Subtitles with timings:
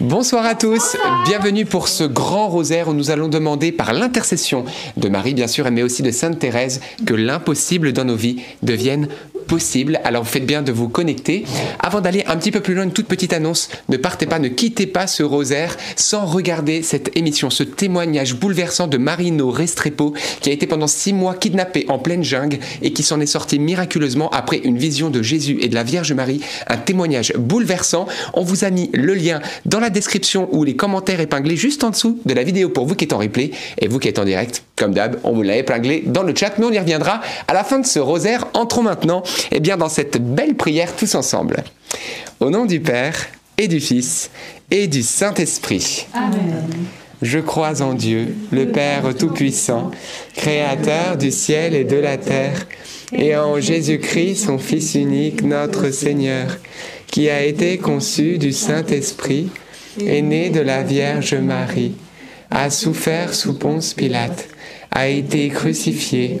[0.00, 4.64] Bonsoir à tous, bienvenue pour ce grand rosaire où nous allons demander par l'intercession
[4.96, 9.08] de Marie bien sûr, mais aussi de Sainte Thérèse que l'impossible dans nos vies devienne
[9.48, 10.00] possible.
[10.04, 11.44] Alors faites bien de vous connecter.
[11.80, 13.68] Avant d'aller un petit peu plus loin, une toute petite annonce.
[13.88, 18.86] Ne partez pas, ne quittez pas ce rosaire sans regarder cette émission, ce témoignage bouleversant
[18.86, 23.02] de Marino Restrepo qui a été pendant six mois kidnappé en pleine jungle et qui
[23.02, 26.40] s'en est sorti miraculeusement après une vision de Jésus et de la Vierge Marie.
[26.68, 28.06] Un témoignage bouleversant.
[28.34, 31.90] On vous a mis le lien dans la description ou les commentaires épinglés juste en
[31.90, 34.24] dessous de la vidéo pour vous qui êtes en replay et vous qui êtes en
[34.24, 34.62] direct.
[34.76, 37.64] Comme d'hab, on vous l'a épinglé dans le chat, mais on y reviendra à la
[37.64, 38.46] fin de ce rosaire.
[38.54, 41.64] Entrons maintenant eh bien, dans cette belle prière tous ensemble.
[42.40, 43.14] Au nom du Père
[43.56, 44.30] et du Fils
[44.70, 46.06] et du Saint-Esprit.
[46.14, 46.64] Amen.
[47.20, 49.90] Je crois en Dieu, le Père Tout-Puissant,
[50.36, 52.66] Créateur du ciel et de la terre,
[53.12, 56.58] et en Jésus-Christ, son Fils unique, notre Seigneur,
[57.08, 59.48] qui a été conçu du Saint-Esprit,
[60.00, 61.94] est né de la Vierge Marie,
[62.50, 64.48] a souffert sous Ponce Pilate,
[64.92, 66.40] a été crucifié,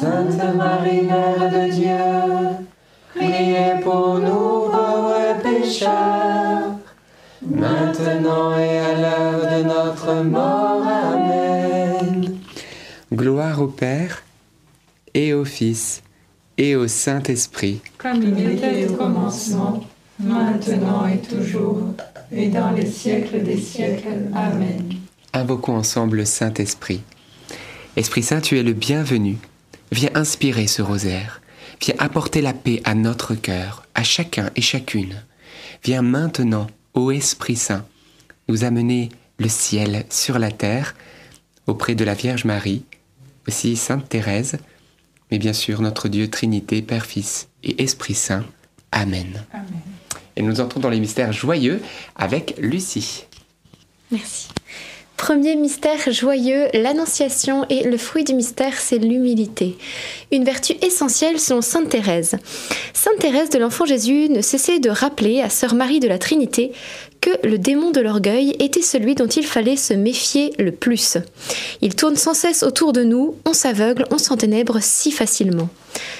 [0.00, 2.66] Sainte Marie, Mère de Dieu,
[3.16, 6.78] priez pour nous pauvres pécheurs,
[7.42, 10.86] maintenant et à l'heure de notre mort.
[10.86, 12.38] Amen.
[13.12, 14.22] Gloire au Père
[15.14, 16.02] et au Fils
[16.56, 17.80] et au Saint-Esprit.
[17.98, 19.82] Comme il était au commencement,
[20.20, 21.82] maintenant et toujours,
[22.30, 24.28] et dans les siècles des siècles.
[24.32, 24.92] Amen.
[25.32, 27.02] Invoquons ensemble le Saint-Esprit.
[27.96, 29.38] Esprit Saint, tu es le bienvenu
[29.92, 31.40] Viens inspirer ce rosaire.
[31.80, 35.22] Viens apporter la paix à notre cœur, à chacun et chacune.
[35.84, 37.86] Viens maintenant, ô Esprit Saint,
[38.48, 40.94] nous amener le ciel sur la terre,
[41.66, 42.84] auprès de la Vierge Marie,
[43.46, 44.58] aussi Sainte Thérèse,
[45.30, 48.44] mais bien sûr notre Dieu Trinité, Père, Fils et Esprit Saint.
[48.90, 49.44] Amen.
[49.52, 49.66] Amen.
[50.36, 51.82] Et nous entrons dans les mystères joyeux
[52.16, 53.26] avec Lucie.
[54.10, 54.48] Merci.
[55.18, 59.76] Premier mystère joyeux, l'annonciation et le fruit du mystère, c'est l'humilité.
[60.30, 62.36] Une vertu essentielle selon Sainte Thérèse.
[62.94, 66.72] Sainte Thérèse de l'Enfant Jésus ne cessait de rappeler à Sœur Marie de la Trinité
[67.20, 71.18] que le démon de l'orgueil était celui dont il fallait se méfier le plus.
[71.80, 75.68] Il tourne sans cesse autour de nous, on s'aveugle, on s'enténèbre si facilement.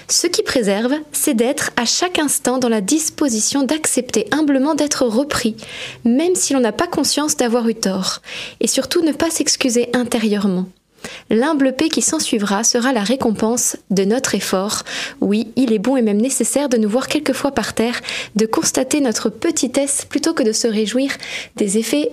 [0.09, 5.57] Ce qui préserve, c'est d'être à chaque instant dans la disposition d'accepter humblement d'être repris,
[6.05, 8.23] même si l'on n'a pas conscience d'avoir eu tort,
[8.61, 10.67] et surtout ne pas s'excuser intérieurement.
[11.31, 14.83] L'humble paix qui s'ensuivra sera la récompense de notre effort.
[15.21, 18.01] Oui, il est bon et même nécessaire de nous voir quelquefois par terre,
[18.37, 21.11] de constater notre petitesse plutôt que de se réjouir
[21.57, 22.11] des effets,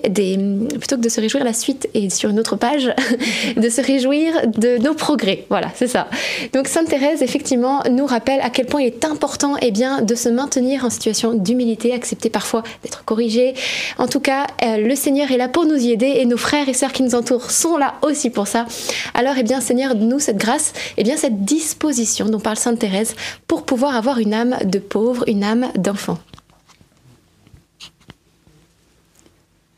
[0.79, 2.93] plutôt que de se réjouir la suite et sur une autre page,
[3.57, 5.45] de se réjouir de nos progrès.
[5.49, 6.07] Voilà, c'est ça.
[6.53, 10.15] Donc Sainte Thérèse, effectivement, nous rappelle à quel point il est important eh bien, de
[10.15, 13.53] se maintenir en situation d'humilité, accepter parfois d'être corrigé.
[13.97, 16.67] En tout cas, euh, le Seigneur est là pour nous y aider et nos frères
[16.67, 18.65] et sœurs qui nous entourent sont là aussi pour ça.
[19.13, 23.16] Alors, eh bien, Seigneur, nous cette grâce, eh bien, cette disposition dont parle Sainte Thérèse
[23.48, 26.19] pour pouvoir avoir une âme de pauvre, une âme d'enfant.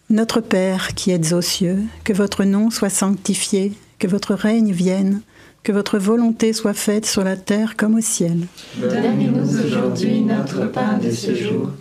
[0.09, 5.21] Notre Père qui êtes aux cieux, que votre nom soit sanctifié, que votre règne vienne,
[5.63, 8.47] que votre volonté soit faite sur la terre comme au ciel.
[8.77, 11.71] Donnez-nous aujourd'hui notre pain de ce jour.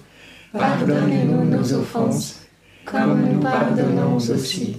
[0.53, 2.41] Pardonnez-nous nos offenses,
[2.85, 4.79] comme nous pardonnons aussi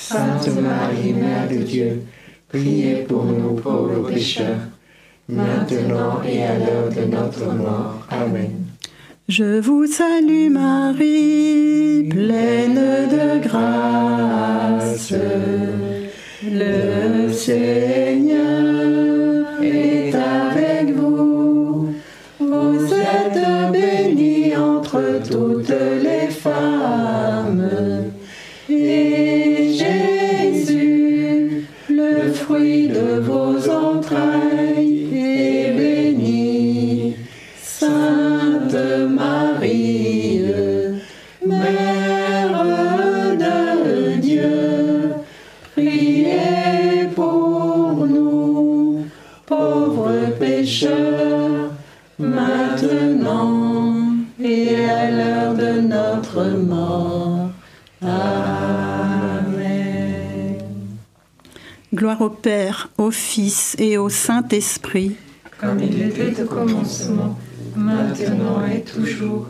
[0.00, 2.02] Sainte Marie, Mère de Dieu,
[2.48, 4.60] priez pour nous pauvres pécheurs,
[5.28, 8.06] maintenant et à l'heure de notre mort.
[8.08, 8.64] Amen.
[9.28, 12.80] Je vous salue Marie, pleine
[13.10, 15.12] de grâce.
[16.44, 18.27] Le Seigneur
[61.98, 65.16] Gloire au Père, au Fils et au Saint-Esprit.
[65.60, 67.36] Comme il était au commencement,
[67.74, 69.48] maintenant et toujours,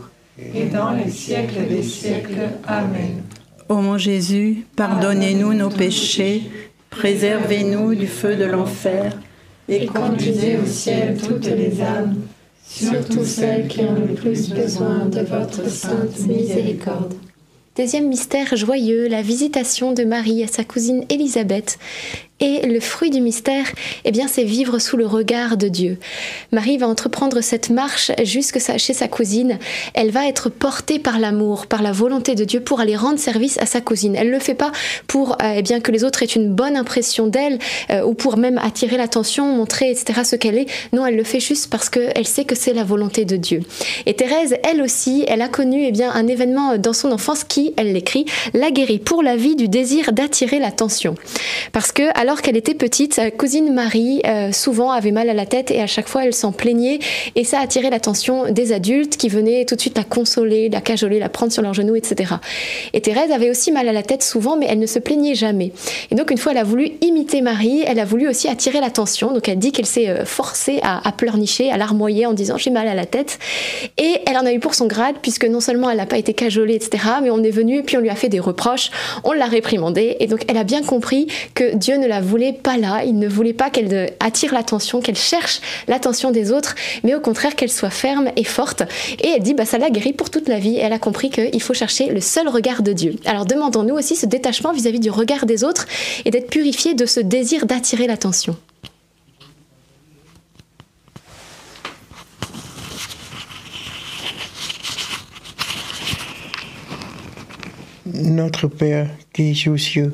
[0.55, 2.49] et dans les siècles des siècles.
[2.65, 3.21] Amen.
[3.69, 6.41] Ô mon Jésus, pardonnez-nous nos péchés,
[6.89, 9.15] préservez-nous du feu de l'enfer,
[9.67, 12.15] Et conduisez au ciel toutes les âmes,
[12.65, 17.13] surtout celles qui ont le plus besoin de votre sainte miséricorde.
[17.77, 21.77] Deuxième mystère joyeux, la visitation de Marie à sa cousine Élisabeth.
[22.41, 23.65] Et le fruit du mystère,
[24.05, 25.97] eh bien, c'est vivre sous le regard de Dieu.
[26.53, 29.59] Marie va entreprendre cette marche jusque chez sa cousine.
[29.93, 33.57] Elle va être portée par l'amour, par la volonté de Dieu pour aller rendre service
[33.59, 34.15] à sa cousine.
[34.15, 34.71] Elle ne le fait pas
[35.07, 38.37] pour euh, eh bien, que les autres aient une bonne impression d'elle euh, ou pour
[38.37, 40.67] même attirer l'attention, montrer, etc., ce qu'elle est.
[40.93, 43.61] Non, elle le fait juste parce qu'elle sait que c'est la volonté de Dieu.
[44.05, 47.73] Et Thérèse, elle aussi, elle a connu eh bien, un événement dans son enfance qui,
[47.75, 51.15] elle l'écrit, l'a guérie pour la vie du désir d'attirer l'attention.
[51.73, 55.47] Parce que, alors qu'elle était petite, sa cousine Marie, euh, souvent avait mal à la
[55.47, 56.99] tête et à chaque fois elle s'en plaignait
[57.35, 61.17] et ça attirait l'attention des adultes qui venaient tout de suite la consoler, la cajoler,
[61.17, 62.35] la prendre sur leurs genoux, etc.
[62.93, 65.71] Et Thérèse avait aussi mal à la tête souvent, mais elle ne se plaignait jamais.
[66.11, 69.33] Et donc une fois, elle a voulu imiter Marie, elle a voulu aussi attirer l'attention.
[69.33, 72.87] Donc elle dit qu'elle s'est euh, forcée à, pleurnicher, à larmoyer en disant j'ai mal
[72.87, 73.39] à la tête.
[73.97, 76.35] Et elle en a eu pour son grade, puisque non seulement elle n'a pas été
[76.35, 78.91] cajolée, etc., mais on est venu, puis on lui a fait des reproches,
[79.23, 80.17] on l'a réprimandée.
[80.19, 83.27] Et donc elle a bien compris que Dieu ne la voulait pas là, il ne
[83.27, 87.89] voulait pas qu'elle attire l'attention, qu'elle cherche l'attention des autres, mais au contraire qu'elle soit
[87.89, 88.83] ferme et forte.
[89.21, 90.77] Et elle dit, bah, ça l'a guérie pour toute la vie.
[90.77, 93.15] Elle a compris qu'il faut chercher le seul regard de Dieu.
[93.25, 95.87] Alors demandons-nous aussi ce détachement vis-à-vis du regard des autres
[96.25, 98.55] et d'être purifié de ce désir d'attirer l'attention.
[108.05, 110.13] Notre Père qui es aux cieux,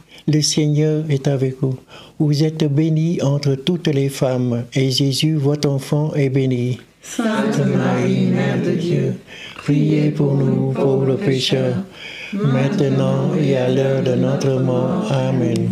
[0.33, 1.75] Le Seigneur est avec vous.
[2.17, 6.79] Vous êtes bénie entre toutes les femmes, et Jésus, votre enfant, est béni.
[7.01, 9.15] Sainte Marie, Mère de Dieu,
[9.57, 11.83] priez pour nous pauvres pécheurs,
[12.31, 15.11] maintenant et à l'heure de notre mort.
[15.11, 15.71] Amen.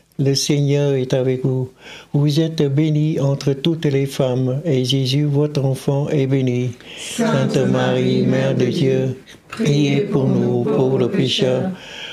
[0.23, 1.69] le Seigneur est avec vous.
[2.13, 6.71] Vous êtes bénie entre toutes les femmes, et Jésus, votre enfant, est béni.
[6.97, 11.71] Sainte Marie, Mère de Dieu, priez pour nous pauvres pécheurs,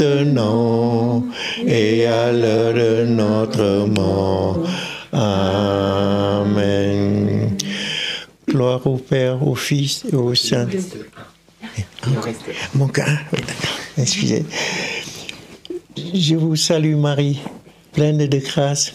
[0.00, 1.24] maintenant
[1.66, 4.66] et à l'heure de notre mort.
[5.12, 6.56] Amen.
[8.48, 10.68] Gloire au Père, au Fils et au Saint.
[12.74, 13.18] Mon cœur,
[13.98, 14.44] excusez.
[16.14, 17.40] Je vous salue Marie,
[17.92, 18.92] pleine de grâce.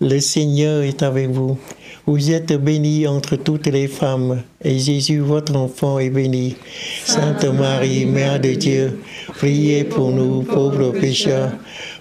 [0.00, 1.58] Le Seigneur est avec vous.
[2.06, 6.54] Vous êtes bénie entre toutes les femmes, et Jésus, votre enfant, est béni.
[7.02, 11.52] Sainte Marie, Mère de Dieu, priez pour nous pauvres pécheurs,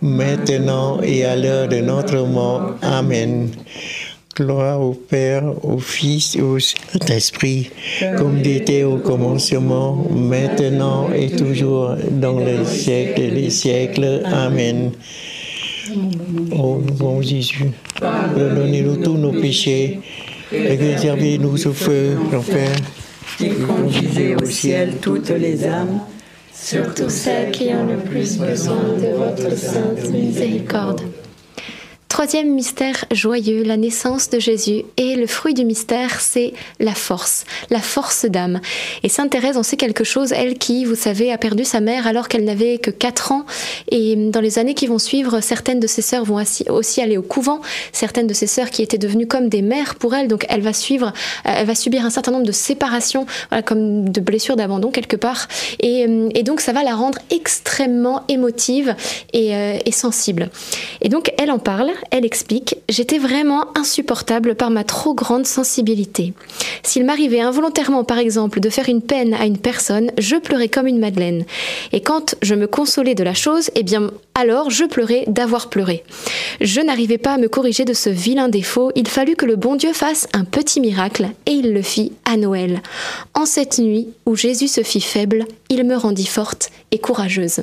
[0.01, 2.75] maintenant et à l'heure de notre mort.
[2.81, 3.49] Amen.
[4.35, 7.69] Gloire au Père, au Fils et au Saint-Esprit,
[8.17, 14.21] comme il était au commencement, maintenant et toujours, dans les siècles des siècles.
[14.25, 14.91] Amen.
[16.51, 19.99] Ô bon Jésus, pardonnez-nous tous nos péchés
[20.51, 22.69] et réservez-nous au feu l'enfer.
[23.37, 25.99] qui conduisez au ciel toutes les âmes,
[26.53, 31.01] Surtout celles qui ont le plus besoin de votre sainte miséricorde.
[32.13, 34.83] Troisième mystère joyeux, la naissance de Jésus.
[34.97, 38.61] Et le fruit du mystère, c'est la force, la force d'âme.
[39.01, 42.05] Et Sainte Thérèse en sait quelque chose, elle qui, vous savez, a perdu sa mère
[42.05, 43.47] alors qu'elle n'avait que 4 ans.
[43.89, 46.39] Et dans les années qui vont suivre, certaines de ses sœurs vont
[46.69, 50.13] aussi aller au couvent, certaines de ses sœurs qui étaient devenues comme des mères pour
[50.13, 50.27] elle.
[50.27, 51.13] Donc elle va suivre,
[51.47, 53.25] euh, elle va subir un certain nombre de séparations,
[53.65, 55.47] comme de blessures d'abandon quelque part.
[55.79, 58.95] Et, euh, et donc ça va la rendre extrêmement émotive
[59.33, 60.51] et, euh, et sensible.
[61.01, 66.33] Et donc elle en parle, elle explique J'étais vraiment insupportable par ma trop grande sensibilité.
[66.83, 70.87] S'il m'arrivait involontairement, par exemple, de faire une peine à une personne, je pleurais comme
[70.87, 71.45] une madeleine.
[71.91, 76.03] Et quand je me consolais de la chose, eh bien, alors je pleurais d'avoir pleuré.
[76.61, 79.75] Je n'arrivais pas à me corriger de ce vilain défaut, il fallut que le bon
[79.75, 82.81] Dieu fasse un petit miracle, et il le fit à Noël.
[83.33, 87.61] En cette nuit où Jésus se fit faible, il me rendit forte et courageuse.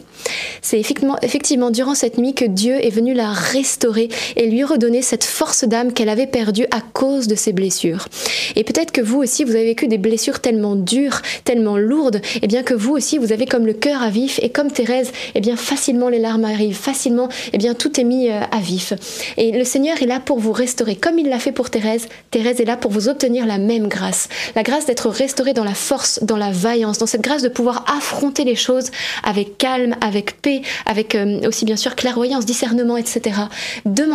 [0.62, 5.02] C'est effectivement, effectivement durant cette nuit que Dieu est venu la restaurer et lui redonner
[5.02, 8.08] cette force d'âme qu'elle avait perdue à cause de ses blessures.
[8.56, 12.46] Et peut-être que vous aussi, vous avez vécu des blessures tellement dures, tellement lourdes, et
[12.46, 15.40] bien que vous aussi, vous avez comme le cœur à vif, et comme Thérèse, et
[15.40, 18.92] bien facilement les larmes arrivent, facilement, et bien tout est mis euh, à vif.
[19.36, 22.08] Et le Seigneur est là pour vous restaurer, comme il l'a fait pour Thérèse.
[22.30, 25.74] Thérèse est là pour vous obtenir la même grâce, la grâce d'être restaurée dans la
[25.74, 28.90] force, dans la vaillance, dans cette grâce de pouvoir affronter les choses
[29.22, 33.40] avec calme, avec paix, avec euh, aussi bien sûr clairvoyance, discernement, etc.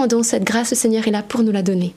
[0.06, 1.96] Demandons cette grâce, le Seigneur est là pour nous la donner.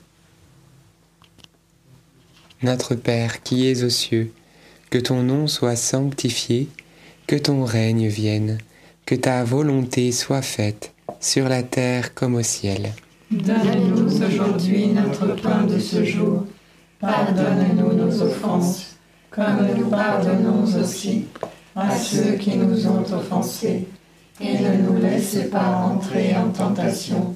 [2.63, 4.33] Notre Père qui es aux cieux,
[4.89, 6.69] que ton nom soit sanctifié,
[7.27, 8.57] que ton règne vienne,
[9.05, 12.93] que ta volonté soit faite, sur la terre comme au ciel.
[13.29, 16.47] donne-nous aujourd'hui notre pain de ce jour.
[16.99, 18.95] Pardonne-nous nos offenses,
[19.29, 21.25] comme nous pardonnons aussi
[21.75, 23.87] à ceux qui nous ont offensés.
[24.41, 27.35] Et ne nous laisse pas entrer en tentation,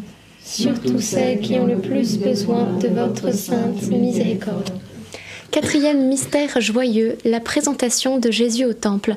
[0.43, 4.69] surtout celles qui ont le plus besoin de votre sainte miséricorde.
[5.51, 9.15] Quatrième mystère joyeux, la présentation de Jésus au temple.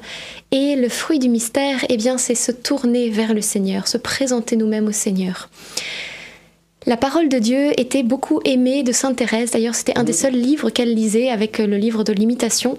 [0.50, 4.56] Et le fruit du mystère, eh bien, c'est se tourner vers le Seigneur, se présenter
[4.56, 5.48] nous-mêmes au Seigneur.
[6.86, 9.52] La parole de Dieu était beaucoup aimée de Sainte Thérèse.
[9.52, 12.76] D'ailleurs, c'était un des seuls livres qu'elle lisait avec le livre de l'imitation,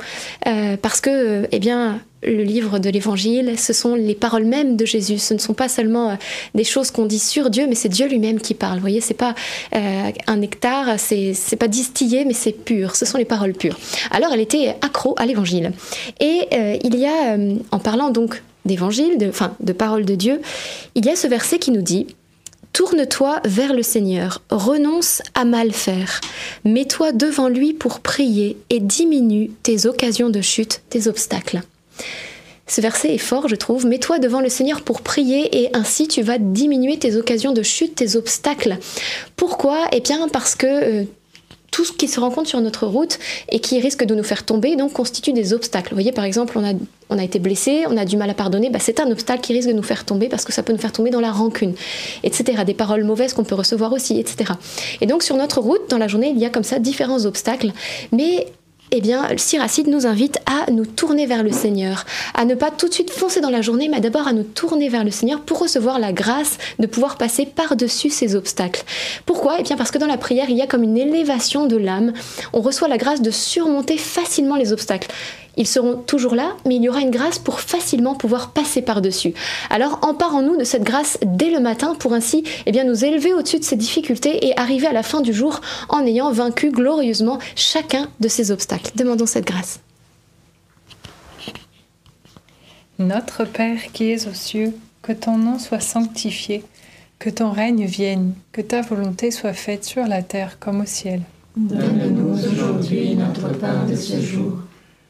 [0.47, 4.75] euh, parce que, euh, eh bien, le livre de l'Évangile, ce sont les paroles mêmes
[4.75, 5.17] de Jésus.
[5.17, 6.15] Ce ne sont pas seulement euh,
[6.53, 8.75] des choses qu'on dit sur Dieu, mais c'est Dieu lui-même qui parle.
[8.75, 9.35] Vous voyez, c'est pas
[9.75, 12.95] euh, un nectar, c'est pas distillé, mais c'est pur.
[12.95, 13.77] Ce sont les paroles pures.
[14.11, 15.71] Alors, elle était accro à l'Évangile.
[16.19, 17.37] Et euh, il y a,
[17.71, 20.41] en parlant donc d'évangile, de, enfin de parole de Dieu,
[20.95, 22.07] il y a ce verset qui nous dit
[22.73, 26.19] Tourne-toi vers le Seigneur, renonce à mal faire,
[26.65, 31.61] mets-toi devant lui pour prier et diminue tes occasions de chute, tes obstacles.
[32.67, 33.85] Ce verset est fort, je trouve.
[33.85, 37.95] Mets-toi devant le Seigneur pour prier et ainsi tu vas diminuer tes occasions de chute,
[37.95, 38.77] tes obstacles.
[39.35, 39.87] Pourquoi?
[39.91, 41.03] Eh bien parce que euh,
[41.75, 43.19] tout ce qui se rencontre sur notre route
[43.51, 45.89] et qui risque de nous faire tomber donc constitue des obstacles.
[45.89, 46.57] Vous voyez par exemple
[47.09, 49.51] on a, été blessé, on a du mal à pardonner, bah, c'est un obstacle qui
[49.51, 51.75] risque de nous faire tomber parce que ça peut nous faire tomber dans la rancune,
[52.23, 52.63] etc.
[52.65, 54.53] Des paroles mauvaises qu'on peut recevoir aussi, etc.
[55.01, 57.73] Et donc sur notre route, dans la journée, il y a comme ça différents obstacles,
[58.13, 58.47] mais
[58.91, 62.87] eh bien, Siracide nous invite à nous tourner vers le Seigneur, à ne pas tout
[62.87, 65.59] de suite foncer dans la journée, mais d'abord à nous tourner vers le Seigneur pour
[65.59, 68.83] recevoir la grâce de pouvoir passer par-dessus ces obstacles.
[69.25, 69.57] Pourquoi?
[69.59, 72.13] Eh bien, parce que dans la prière, il y a comme une élévation de l'âme.
[72.53, 75.09] On reçoit la grâce de surmonter facilement les obstacles.
[75.57, 79.33] Ils seront toujours là, mais il y aura une grâce pour facilement pouvoir passer par-dessus.
[79.69, 83.59] Alors emparons-nous de cette grâce dès le matin pour ainsi eh bien, nous élever au-dessus
[83.59, 88.09] de ces difficultés et arriver à la fin du jour en ayant vaincu glorieusement chacun
[88.19, 88.91] de ces obstacles.
[88.95, 89.79] Demandons cette grâce.
[92.97, 96.63] Notre Père qui es aux cieux, que ton nom soit sanctifié,
[97.19, 101.21] que ton règne vienne, que ta volonté soit faite sur la terre comme au ciel.
[101.57, 104.59] Donne-nous aujourd'hui notre pain de ce jour.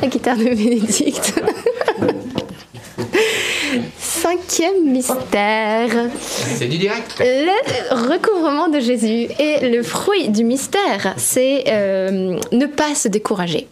[0.00, 1.34] La guitare de Bénédicte.
[3.98, 6.10] Cinquième mystère.
[6.20, 7.16] C'est du direct.
[7.20, 9.28] Le recouvrement de Jésus.
[9.38, 13.66] Et le fruit du mystère, c'est euh, ne pas se décourager.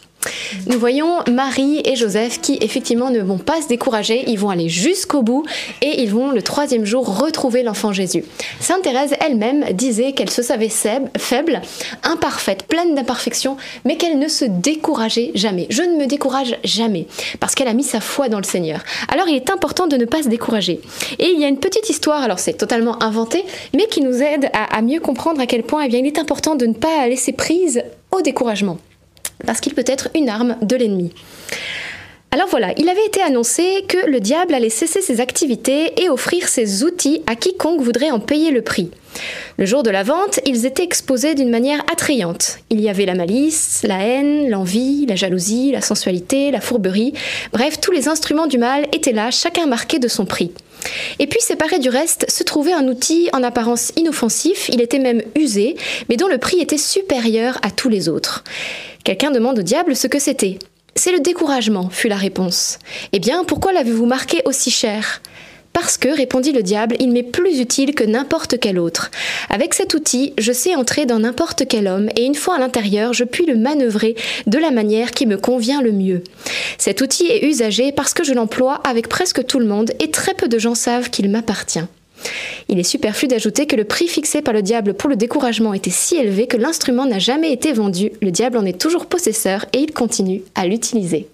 [0.67, 4.69] Nous voyons Marie et Joseph qui effectivement ne vont pas se décourager, ils vont aller
[4.69, 5.45] jusqu'au bout
[5.81, 8.23] et ils vont le troisième jour retrouver l'enfant Jésus.
[8.59, 11.61] Sainte Thérèse elle-même disait qu'elle se savait faible,
[12.03, 15.67] imparfaite, pleine d'imperfections, mais qu'elle ne se décourageait jamais.
[15.69, 17.07] Je ne me décourage jamais
[17.39, 18.81] parce qu'elle a mis sa foi dans le Seigneur.
[19.11, 20.79] Alors il est important de ne pas se décourager.
[21.19, 24.49] Et il y a une petite histoire, alors c'est totalement inventé, mais qui nous aide
[24.53, 27.07] à, à mieux comprendre à quel point eh bien, il est important de ne pas
[27.07, 28.77] laisser prise au découragement
[29.45, 31.13] parce qu'il peut être une arme de l'ennemi.
[32.35, 36.49] Alors voilà, il avait été annoncé que le diable allait cesser ses activités et offrir
[36.49, 38.91] ses outils à quiconque voudrait en payer le prix.
[39.57, 42.57] Le jour de la vente, ils étaient exposés d'une manière attrayante.
[42.69, 47.13] Il y avait la malice, la haine, l'envie, la jalousie, la sensualité, la fourberie,
[47.53, 50.51] bref, tous les instruments du mal étaient là, chacun marqué de son prix.
[51.19, 55.21] Et puis séparé du reste se trouvait un outil en apparence inoffensif, il était même
[55.35, 55.75] usé,
[56.09, 58.43] mais dont le prix était supérieur à tous les autres.
[59.03, 60.59] Quelqu'un demande au diable ce que c'était.
[60.95, 62.79] C'est le découragement, fut la réponse.
[63.11, 65.21] Eh bien, pourquoi l'avez-vous marqué aussi cher?
[65.75, 69.11] Parce que, répondit le diable, il m'est plus utile que n'importe quel autre.
[69.49, 73.11] Avec cet outil, je sais entrer dans n'importe quel homme et une fois à l'intérieur,
[73.11, 74.15] je puis le manœuvrer
[74.47, 76.23] de la manière qui me convient le mieux.
[76.77, 80.33] Cet outil est usagé parce que je l'emploie avec presque tout le monde et très
[80.33, 81.83] peu de gens savent qu'il m'appartient.
[82.67, 85.91] Il est superflu d'ajouter que le prix fixé par le diable pour le découragement était
[85.91, 89.79] si élevé que l'instrument n'a jamais été vendu, le diable en est toujours possesseur et
[89.79, 91.27] il continue à l'utiliser.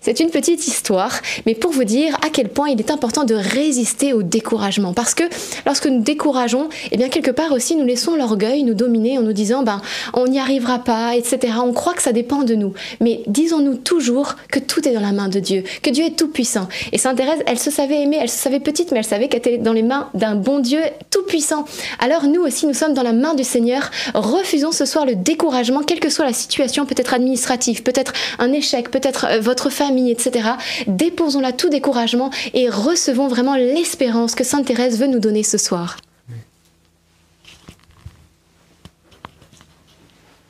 [0.00, 3.34] C'est une petite histoire, mais pour vous dire à quel point il est important de
[3.34, 4.92] résister au découragement.
[4.92, 5.24] Parce que
[5.64, 9.32] lorsque nous décourageons, eh bien quelque part aussi nous laissons l'orgueil nous dominer en nous
[9.32, 9.80] disant ben
[10.12, 11.54] on n'y arrivera pas, etc.
[11.64, 12.74] On croit que ça dépend de nous.
[13.00, 16.28] Mais disons-nous toujours que tout est dans la main de Dieu, que Dieu est tout
[16.28, 16.68] puissant.
[16.92, 19.38] Et Sainte Thérèse, elle se savait aimer, elle se savait petite, mais elle savait qu'elle
[19.38, 21.64] était dans les mains d'un bon Dieu tout-puissant.
[21.98, 23.90] Alors nous aussi, nous sommes dans la main du Seigneur.
[24.14, 28.90] Refusons ce soir le découragement, quelle que soit la situation, peut-être administrative, peut-être un échec,
[28.90, 30.50] peut-être euh, votre famille, etc.
[30.86, 35.58] Déposons là tout découragement et recevons vraiment l'espérance que Sainte Thérèse veut nous donner ce
[35.58, 35.96] soir.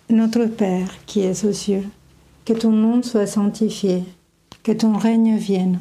[0.09, 1.85] Notre Père qui es aux cieux,
[2.45, 4.05] que ton nom soit sanctifié,
[4.63, 5.81] que ton règne vienne,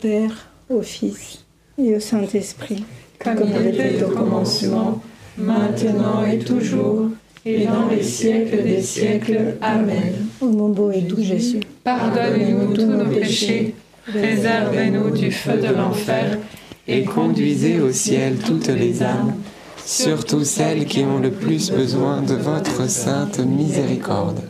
[0.00, 1.44] Père, au Fils
[1.78, 2.84] et au Saint-Esprit.
[3.18, 5.00] Comme il était au commencement,
[5.38, 7.08] maintenant et toujours,
[7.44, 9.56] et dans les siècles des siècles.
[9.60, 10.26] Amen.
[10.40, 13.74] Ô mon beau et doux Jésus, Pardonnez-nous tous nos péchés,
[14.06, 16.38] préservez-nous du feu de l'enfer,
[16.88, 19.34] Et conduisez au ciel toutes les âmes,
[19.84, 24.40] surtout celles qui ont le plus besoin de votre sainte miséricorde.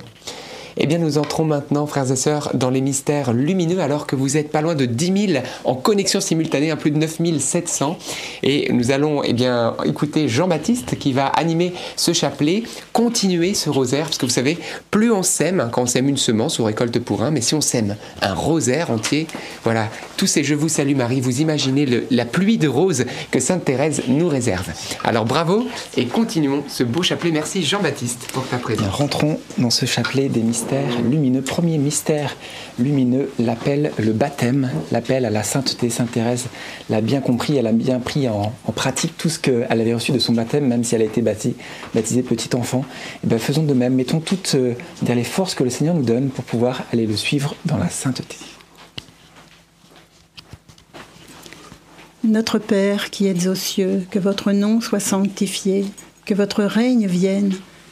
[0.78, 4.36] Eh bien, nous entrons maintenant, frères et sœurs, dans les mystères lumineux, alors que vous
[4.36, 7.98] êtes pas loin de 10 000 en connexion simultanée, à plus de 9 700.
[8.42, 14.04] Et nous allons, eh bien, écouter Jean-Baptiste qui va animer ce chapelet, continuer ce rosaire,
[14.04, 14.58] parce que vous savez,
[14.90, 17.54] plus on sème, hein, quand on sème une semence, on récolte pour un, mais si
[17.54, 19.28] on sème un rosaire entier,
[19.64, 23.64] voilà, tous ces Je vous salue Marie, vous imaginez la pluie de roses que Sainte
[23.64, 24.70] Thérèse nous réserve.
[25.04, 25.66] Alors bravo
[25.96, 27.30] et continuons ce beau chapelet.
[27.30, 28.94] Merci Jean-Baptiste pour ta présence.
[28.94, 30.65] Rentrons dans ce chapelet des mystères
[31.10, 31.42] lumineux.
[31.42, 32.36] Premier mystère
[32.78, 35.90] lumineux, l'appel, le baptême, l'appel à la sainteté.
[35.90, 36.46] Sainte Thérèse
[36.90, 40.18] l'a bien compris, elle a bien pris en, pratique tout ce qu'elle avait reçu de
[40.18, 41.54] son baptême, même si elle a été baptisée,
[41.94, 42.84] baptisée petit enfant.
[43.24, 44.74] Et bien, faisons de même, mettons toutes euh,
[45.06, 48.36] les forces que le Seigneur nous donne pour pouvoir aller le suivre dans la sainteté.
[52.24, 55.84] Notre Père qui êtes aux cieux, que votre nom soit sanctifié,
[56.24, 57.54] que votre règne vienne,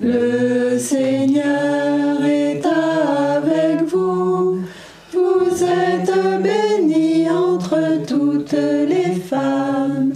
[0.00, 4.60] Le Seigneur est avec vous.
[5.12, 10.12] Vous êtes bénie entre toutes les femmes.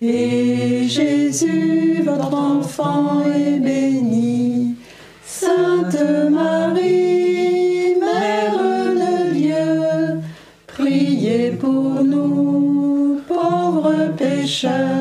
[0.00, 4.76] Et Jésus, votre enfant, est béni.
[5.24, 5.98] Sainte
[6.30, 8.58] Marie, Mère
[8.94, 10.20] de Dieu,
[10.68, 14.93] priez pour nous, pauvres pécheurs,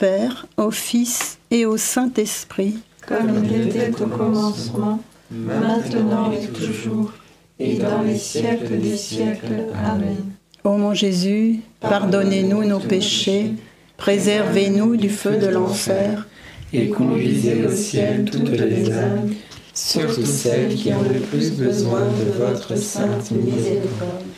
[0.00, 2.78] Père, au Fils et au Saint-Esprit.
[3.06, 4.98] Comme il était au commencement,
[5.30, 7.12] maintenant et toujours,
[7.58, 9.66] et dans les siècles des siècles.
[9.84, 10.16] Amen.
[10.64, 13.52] Ô mon Jésus, pardonnez-nous nos péchés,
[13.98, 16.26] préservez-nous du feu de l'enfer,
[16.72, 19.34] et conduisez au ciel toutes les âmes,
[19.74, 24.29] surtout celles qui ont le plus besoin de votre sainte miséricorde.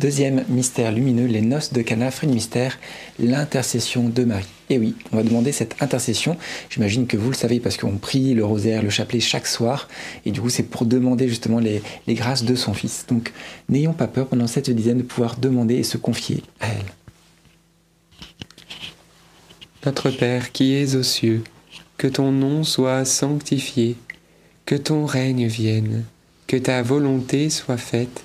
[0.00, 2.78] Deuxième mystère lumineux, les noces de Cana, fruit mystère,
[3.18, 4.46] l'intercession de Marie.
[4.70, 6.38] Et oui, on va demander cette intercession.
[6.70, 9.88] J'imagine que vous le savez parce qu'on prie le rosaire, le chapelet chaque soir.
[10.24, 13.04] Et du coup, c'est pour demander justement les, les grâces de son Fils.
[13.10, 13.30] Donc,
[13.68, 16.92] n'ayons pas peur pendant cette dizaine de pouvoir demander et se confier à elle.
[19.84, 21.44] Notre Père qui es aux cieux,
[21.98, 23.98] que ton nom soit sanctifié,
[24.64, 26.04] que ton règne vienne,
[26.46, 28.24] que ta volonté soit faite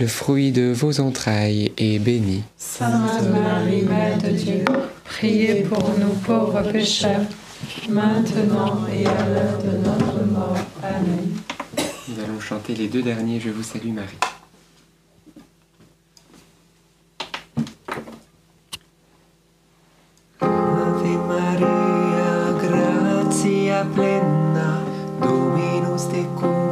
[0.00, 2.42] le fruit de vos entrailles, est béni.
[2.56, 4.64] Sainte Marie, Mère de Dieu,
[5.04, 7.20] priez pour nous pauvres pécheurs,
[7.86, 10.56] maintenant et à l'heure de notre mort.
[10.82, 11.28] Amen.
[12.08, 14.08] Nous allons chanter les deux derniers Je vous salue Marie.
[20.40, 24.80] Ave Maria, gratia plena,
[25.20, 26.69] Dominus tecum,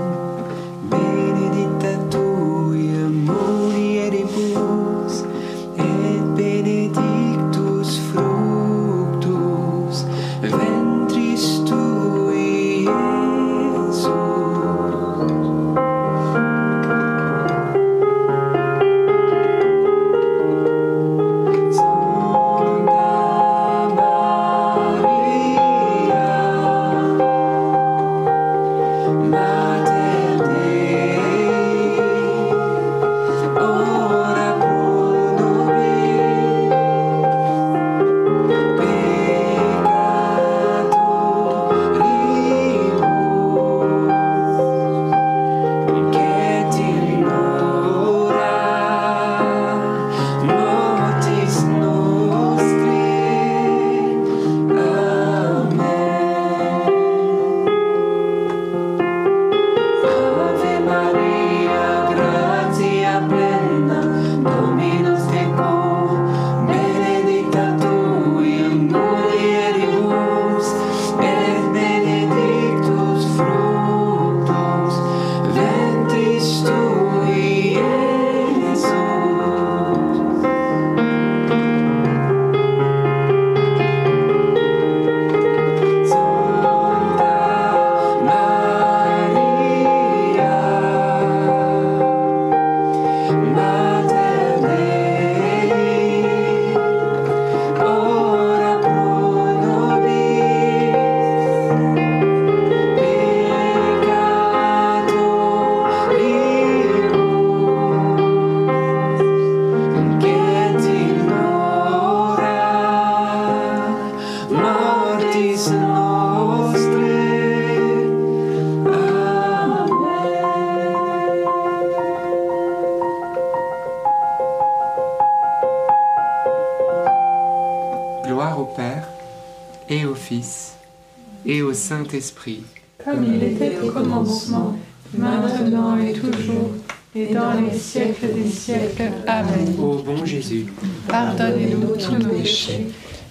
[134.18, 134.76] commencement,
[135.16, 136.70] maintenant et toujours,
[137.14, 139.12] et dans les siècles des siècles.
[139.26, 139.74] Amen.
[139.78, 140.66] Ô bon Jésus,
[141.08, 142.86] Pardonnez-nous tous nos péchés,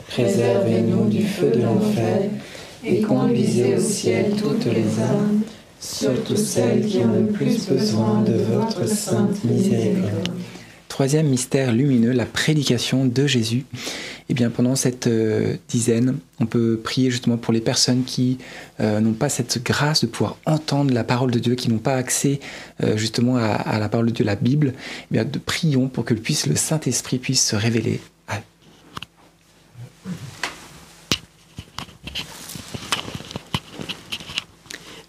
[0.10, 2.22] Préservez-nous du feu de l'enfer
[2.84, 5.42] et conduisez au ciel toutes les âmes,
[5.80, 10.30] surtout celles qui ont le plus besoin de votre sainte miséricorde.
[10.88, 13.66] Troisième mystère lumineux, la prédication de Jésus.
[14.38, 18.38] Bien pendant cette euh, dizaine, on peut prier justement pour les personnes qui
[18.80, 21.96] euh, n'ont pas cette grâce de pouvoir entendre la parole de Dieu, qui n'ont pas
[21.96, 22.40] accès
[22.84, 24.76] euh, justement à, la parole de Dieu, la Bible.
[24.78, 28.00] Eh bien, de prions pour que le Saint-Esprit puisse se révéler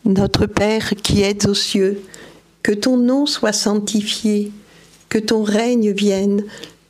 [0.06, 2.00] Notre Père qui es aux cieux,
[2.62, 4.52] que ton nom soit sanctifié,
[5.10, 6.44] que ton règne vienne,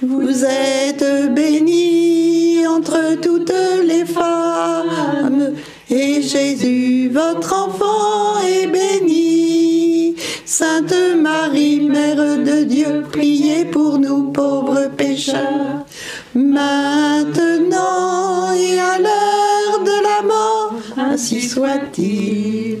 [0.02, 3.50] Vous êtes bénie entre toutes
[3.82, 5.54] les femmes,
[5.88, 10.14] et Jésus, votre enfant, est béni.
[10.44, 15.86] Sainte Marie, Mère de Dieu, priez pour nous pauvres pécheurs,
[16.34, 22.80] maintenant et à l'heure de la mort, ainsi soit-il.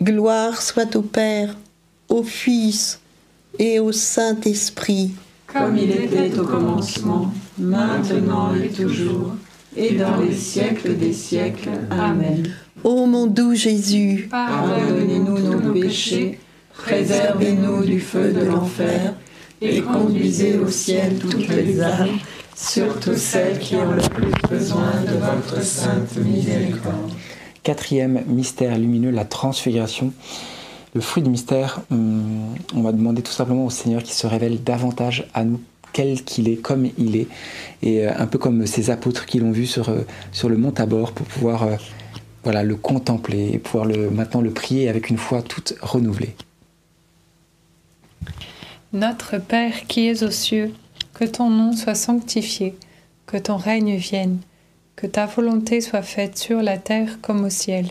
[0.00, 1.56] Gloire soit au Père,
[2.08, 3.00] au Fils
[3.58, 5.10] et au Saint-Esprit.
[5.52, 9.34] Comme il était au commencement, maintenant et toujours,
[9.76, 11.70] et dans les siècles des siècles.
[11.90, 12.48] Amen.
[12.84, 16.38] Ô mon doux Jésus, pardonnez-nous nos péchés,
[16.72, 19.14] préservez-nous du feu de l'enfer,
[19.60, 22.18] et conduisez au ciel toutes les âmes,
[22.56, 27.12] surtout celles qui ont le plus besoin de votre sainte miséricorde.
[27.62, 30.12] Quatrième mystère lumineux, la transfiguration.
[30.94, 34.62] Le fruit du mystère, hum, on va demander tout simplement au Seigneur qui se révèle
[34.62, 35.60] davantage à nous
[35.92, 37.26] quel qu'il est, comme il est,
[37.82, 40.04] et euh, un peu comme ces apôtres qui l'ont vu sur, euh,
[40.44, 41.76] le mont Tabor pour pouvoir euh,
[42.44, 46.34] voilà, le contempler et pouvoir le, maintenant le prier avec une foi toute renouvelée.
[48.92, 50.72] Notre Père qui es aux cieux,
[51.14, 52.74] que ton nom soit sanctifié,
[53.26, 54.38] que ton règne vienne,
[54.96, 57.90] que ta volonté soit faite sur la terre comme au ciel.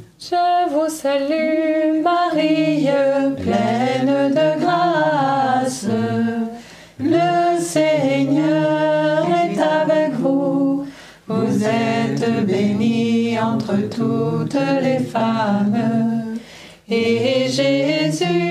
[0.23, 2.87] Je vous salue Marie,
[3.41, 5.87] pleine de grâce.
[6.99, 10.85] Le Seigneur est avec vous.
[11.27, 16.37] Vous êtes bénie entre toutes les femmes.
[16.87, 18.50] Et Jésus,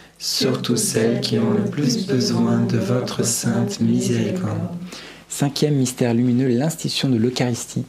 [0.21, 4.69] surtout celles qui ont le plus besoin de votre sainte miséricorde.
[5.27, 7.85] Cinquième mystère lumineux, l'institution de l'Eucharistie.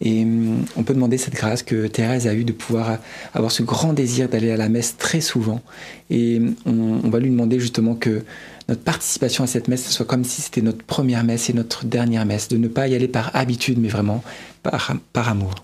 [0.00, 2.98] Et hum, on peut demander cette grâce que Thérèse a eue de pouvoir
[3.34, 5.62] avoir ce grand désir d'aller à la messe très souvent.
[6.10, 8.24] Et on, on, va lui demander justement que
[8.68, 12.26] notre participation à cette messe soit comme si c'était notre première messe et notre dernière
[12.26, 14.24] messe, de ne pas y aller par habitude, mais vraiment
[14.64, 15.54] par, par amour.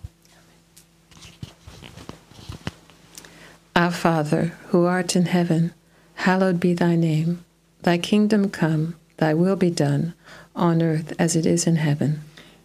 [3.75, 5.73] Our Father, who art in heaven,
[6.21, 7.43] hallowed be thy name.
[7.83, 10.13] Thy kingdom come, thy will be done,
[10.55, 12.21] on earth as it is in heaven.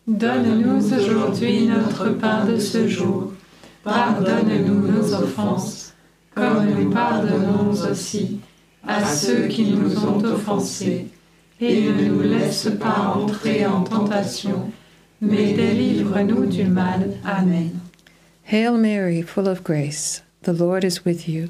[0.08, 3.34] Donne-nous aujourd'hui notre pain de ce jour.
[3.84, 5.93] Pardonne-nous nos offenses,
[6.36, 8.41] comme nous pardonnons aussi
[8.86, 11.08] à ceux qui nous ont offensés.
[11.62, 14.70] Et ne nous laisse pas entrer en tentation,
[15.22, 17.12] mais délivre-nous du mal.
[17.24, 17.80] Amen.
[18.43, 21.49] Hail Mary, full of grace, the Lord is with you.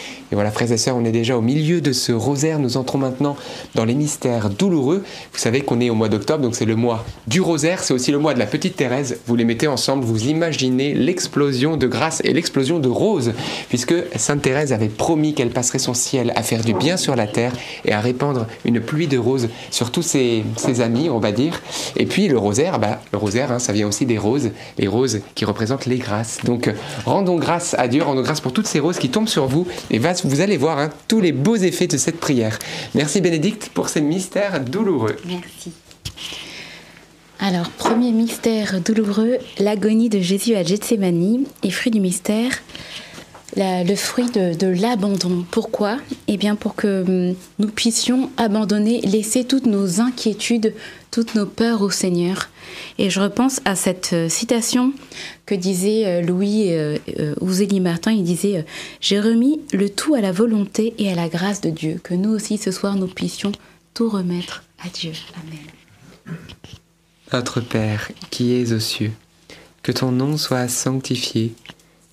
[0.31, 2.59] Et voilà, frères et sœurs, on est déjà au milieu de ce rosaire.
[2.59, 3.35] Nous entrons maintenant
[3.75, 5.03] dans les mystères douloureux.
[5.33, 7.83] Vous savez qu'on est au mois d'octobre, donc c'est le mois du rosaire.
[7.83, 9.19] C'est aussi le mois de la petite Thérèse.
[9.27, 13.33] Vous les mettez ensemble, vous imaginez l'explosion de grâce et l'explosion de roses,
[13.67, 17.27] puisque Sainte Thérèse avait promis qu'elle passerait son ciel à faire du bien sur la
[17.27, 17.51] terre
[17.83, 20.43] et à répandre une pluie de roses sur tous ses,
[20.79, 21.61] amis, on va dire.
[21.97, 25.19] Et puis le rosaire, bah, le rosaire, hein, ça vient aussi des roses, les roses
[25.35, 26.39] qui représentent les grâces.
[26.45, 26.73] Donc
[27.05, 29.99] rendons grâce à Dieu, rendons grâce pour toutes ces roses qui tombent sur vous et
[29.99, 32.57] va vous allez voir hein, tous les beaux effets de cette prière.
[32.95, 35.17] Merci Bénédicte pour ces mystères douloureux.
[35.25, 35.71] Merci.
[37.39, 42.51] Alors, premier mystère douloureux, l'agonie de Jésus à Gethsemane et fruit du mystère,
[43.55, 45.45] le fruit de, l'abandon.
[45.49, 45.97] Pourquoi?
[46.27, 50.73] Eh bien, pour que hum, nous puissions abandonner, laisser toutes nos inquiétudes,
[51.11, 52.49] toutes nos peurs au Seigneur.
[52.97, 54.93] Et je repense à cette euh, citation
[55.45, 56.97] que disait euh, Louis euh,
[57.41, 58.13] Ouzélie Martin.
[58.13, 58.65] Il disait
[59.01, 61.99] J'ai remis le tout à la volonté et à la grâce de Dieu.
[62.01, 63.51] Que nous aussi, ce soir, nous puissions
[63.93, 65.11] tout remettre à Dieu.
[65.35, 66.37] Amen.
[67.33, 69.11] Notre Père, qui es aux cieux,
[69.83, 71.53] que ton nom soit sanctifié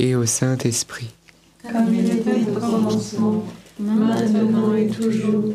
[0.00, 1.10] et au Saint-Esprit.
[1.62, 3.44] Comme il était au commencement,
[3.78, 5.52] maintenant et toujours,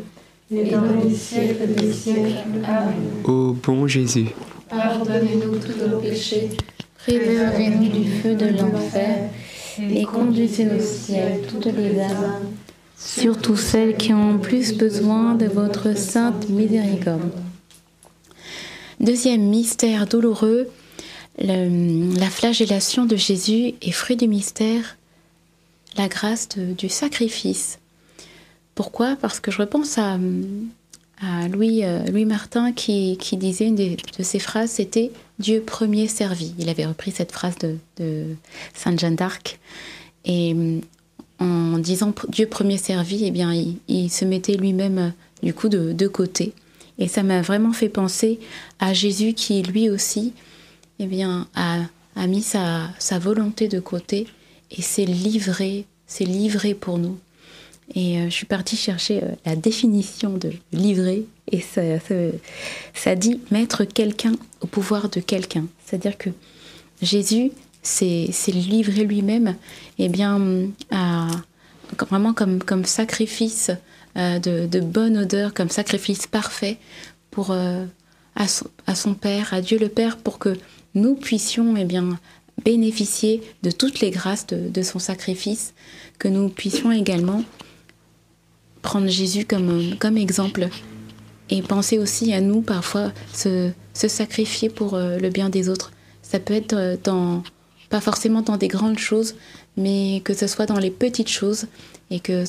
[0.50, 2.62] et dans les siècles des siècles.
[2.64, 2.94] Amen.
[3.24, 4.28] Ô bon Jésus,
[4.70, 6.50] Pardonnez-nous tous nos péchés,
[6.98, 9.30] Préservez-nous du feu de l'enfer
[9.78, 12.46] et conduisez au ciel toutes les âmes,
[12.96, 17.32] surtout celles qui ont plus besoin de votre sainte miséricorde.
[19.00, 20.68] Deuxième mystère douloureux,
[21.38, 24.96] la flagellation de Jésus et fruit du mystère,
[25.96, 27.78] la grâce du sacrifice.
[28.74, 29.16] Pourquoi?
[29.16, 30.18] Parce que je repense à,
[31.24, 36.54] euh, Louis Martin qui, disait une de ses phrases, c'était Dieu premier servi.
[36.58, 38.26] Il avait repris cette phrase de,
[38.74, 39.58] Sainte Jeanne d'Arc.
[40.24, 40.80] Et hum,
[41.38, 45.10] en disant Dieu premier servi, eh bien, il, il se mettait lui-même euh,
[45.42, 46.52] du coup de, de côté.
[46.98, 48.38] Et ça m'a vraiment fait penser
[48.78, 50.32] à Jésus qui, lui aussi,
[50.98, 51.80] eh bien, a,
[52.14, 54.26] a mis sa, sa volonté de côté
[54.70, 57.18] et s'est livré, s'est livré pour nous.
[57.94, 62.14] Et euh, je suis partie chercher euh, la définition de livrer, et ça, ça,
[62.94, 65.66] ça dit mettre quelqu'un au pouvoir de quelqu'un.
[65.84, 66.30] C'est-à-dire que
[67.00, 67.52] Jésus
[67.82, 69.54] s'est livré lui-même,
[69.98, 70.40] et bien,
[70.90, 71.28] à,
[72.10, 73.70] vraiment comme, comme sacrifice
[74.16, 76.78] euh, de, de bonne odeur, comme sacrifice parfait
[77.30, 77.84] pour, euh,
[78.34, 80.56] à, son, à son Père, à Dieu le Père, pour que
[80.96, 82.18] nous puissions eh bien,
[82.64, 85.74] bénéficier de toutes les grâces de, son sacrifice,
[86.18, 87.44] que nous puissions également
[88.82, 90.68] prendre Jésus comme, comme exemple
[91.50, 95.92] et penser aussi à nous parfois se, sacrifier pour euh, le bien des autres.
[96.22, 97.42] Ça peut être euh, dans,
[97.88, 99.36] pas forcément dans des grandes choses,
[99.76, 101.66] mais que ce soit dans les petites choses
[102.10, 102.44] et que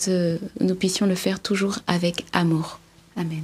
[0.60, 2.80] nous puissions le faire toujours avec amour.
[3.16, 3.44] Amen.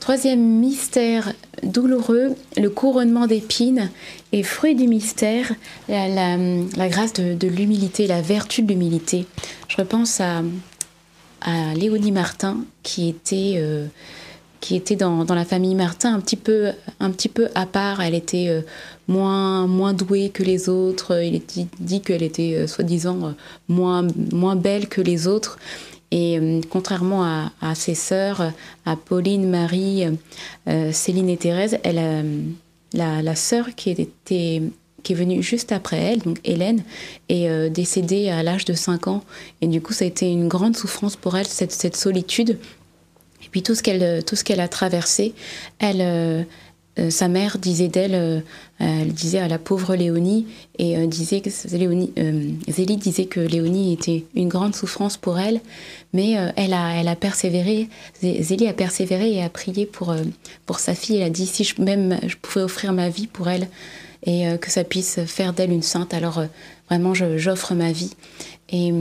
[0.00, 3.90] Troisième mystère douloureux, le couronnement d'épines
[4.32, 5.52] et fruit du mystère,
[5.88, 9.26] la, grâce de, l'humilité, la vertu de l'humilité.
[9.68, 10.42] Je repense à,
[11.74, 13.86] Léonie Martin qui était, euh,
[14.60, 18.00] qui était dans, dans, la famille Martin un petit peu, un petit peu à part.
[18.00, 18.62] Elle était euh,
[19.06, 21.22] moins, moins douée que les autres.
[21.22, 23.34] Il est dit, qu'elle était euh, soi-disant
[23.68, 25.58] moins, moins belle que les autres.
[26.10, 28.52] Et euh, contrairement à, ses sœurs,
[28.84, 30.04] à Pauline, Marie,
[30.68, 32.42] euh, Céline et Thérèse, elle, euh,
[32.92, 34.62] la, la sœur qui était
[35.02, 36.82] qui est venue juste après elle, donc Hélène,
[37.30, 39.24] est décédée à l'âge de 5 ans.
[39.62, 42.58] Et du coup, ça a été une grande souffrance pour elle, cette, cette solitude.
[43.42, 45.32] Et puis tout ce qu'elle, tout ce qu'elle a traversé,
[45.78, 46.46] elle,
[47.00, 48.40] euh, sa mère disait d'elle, euh,
[48.78, 50.46] elle disait à la pauvre Léonie,
[50.78, 52.12] et euh, disait que Léonie,
[52.68, 55.60] Zélie disait que Léonie était une grande souffrance pour elle,
[56.12, 57.88] mais elle, a, elle a persévéré,
[58.22, 60.14] Zélie a persévéré et a prié pour,
[60.66, 61.16] pour sa fille.
[61.16, 63.68] Elle a dit si je, même je pouvais offrir ma vie pour elle
[64.26, 66.44] et que ça puisse faire d'elle une sainte, alors
[66.88, 68.12] vraiment j'offre ma vie.
[68.70, 68.92] Et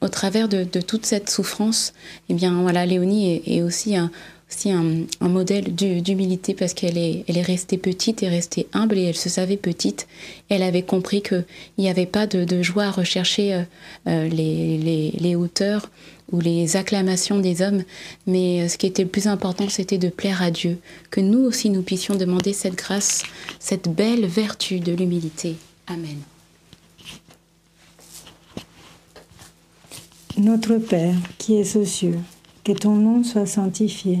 [0.00, 1.92] au travers de, toute cette souffrance,
[2.28, 4.10] eh bien voilà, Léonie est, est aussi un
[4.50, 9.04] aussi un, modèle d'humilité parce qu'elle est, elle est restée petite et restée humble et
[9.04, 10.06] elle se savait petite.
[10.48, 11.44] Elle avait compris qu'il
[11.78, 13.62] n'y avait pas de, joie à rechercher euh,
[14.08, 15.88] euh, les, hauteurs
[16.32, 17.82] ou les acclamations des hommes,
[18.26, 20.78] mais euh, ce qui était le plus important, c'était de plaire à Dieu,
[21.10, 23.22] que nous aussi nous puissions demander cette grâce,
[23.58, 25.56] cette belle vertu de l'humilité.
[25.86, 26.18] Amen.
[30.36, 32.18] Notre Père qui es aux cieux,
[32.64, 34.20] que ton nom soit sanctifié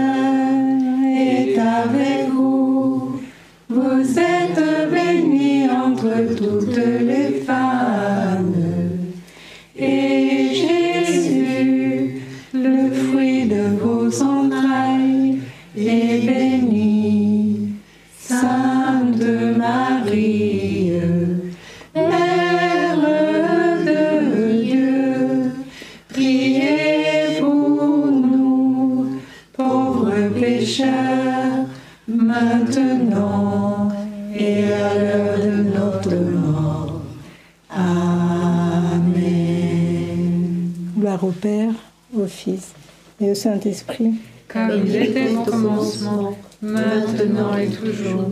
[41.41, 41.73] Père,
[42.15, 42.73] au Fils
[43.19, 44.13] et au Saint-Esprit.
[44.47, 48.31] Comme il était au commencement, maintenant et toujours,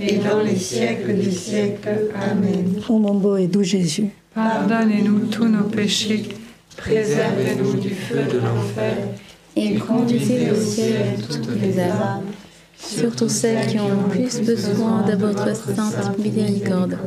[0.00, 2.10] et dans les siècles des siècles.
[2.20, 2.80] Amen.
[2.88, 6.28] Ô mon beau et doux Jésus, Pardonnez-nous tous nos péchés,
[6.76, 8.96] préservez-nous du feu de l'enfer,
[9.56, 12.22] et conduisez au ciel toutes les âmes,
[12.76, 16.98] surtout celles qui ont le plus besoin de votre sainte miséricorde.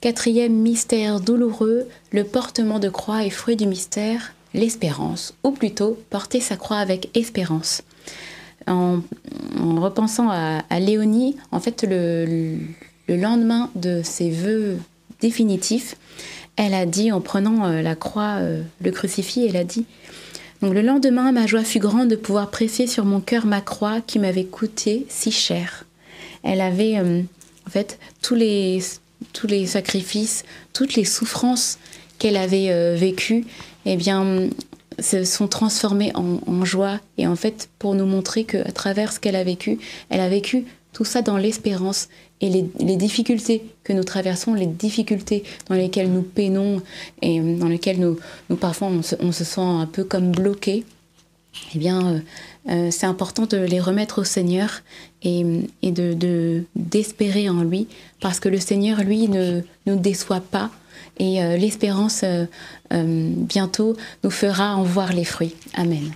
[0.00, 6.40] Quatrième mystère douloureux, le portement de croix et fruit du mystère, l'espérance, ou plutôt porter
[6.40, 7.82] sa croix avec espérance.
[8.66, 9.00] En,
[9.60, 12.58] en repensant à, Léonie, en fait, le,
[13.06, 14.78] le, lendemain de ses vœux
[15.20, 15.96] définitifs,
[16.56, 18.40] elle a dit, en prenant la croix,
[18.80, 19.86] le crucifix, elle a dit
[20.62, 24.00] donc le lendemain, ma joie fut grande de pouvoir presser sur mon cœur ma croix
[24.00, 25.84] qui m'avait coûté si cher.
[26.42, 27.22] Elle avait euh,
[27.66, 28.82] en fait tous les,
[29.32, 31.78] tous les sacrifices, toutes les souffrances
[32.18, 33.44] qu'elle avait euh, vécues,
[33.86, 34.48] eh bien,
[34.98, 37.00] se sont transformées en, joie.
[37.18, 39.78] Et en fait, pour nous montrer qu'à travers ce qu'elle a vécu,
[40.10, 42.08] elle a vécu tout ça dans l'espérance
[42.40, 46.82] et les, difficultés que nous traversons, les difficultés dans lesquelles nous peinons
[47.22, 50.84] et dans lesquelles nous, parfois on se, sent un peu comme bloqué,
[51.74, 52.18] eh bien, euh,
[52.68, 54.82] euh, c'est important de les remettre au Seigneur
[55.22, 55.44] et,
[55.82, 57.88] et de d'espérer en lui,
[58.20, 60.70] parce que le Seigneur, lui, ne nous déçoit pas
[61.18, 62.24] et euh, l'espérance
[62.90, 65.56] bientôt nous fera en voir les fruits.
[65.74, 66.12] Amen.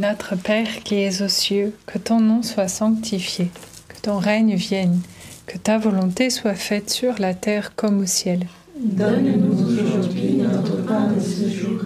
[0.00, 3.50] Notre Père qui es aux cieux, que ton nom soit sanctifié,
[3.88, 4.98] que ton règne vienne,
[5.46, 8.46] que ta volonté soit faite sur la terre comme au ciel.
[8.78, 11.80] Donne-nous aujourd'hui notre pain de ce jour.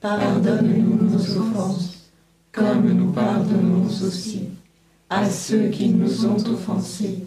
[0.00, 2.10] Pardonne-nous nos offenses,
[2.52, 4.42] comme nous pardonnons aussi
[5.08, 7.26] à ceux qui nous ont offensés.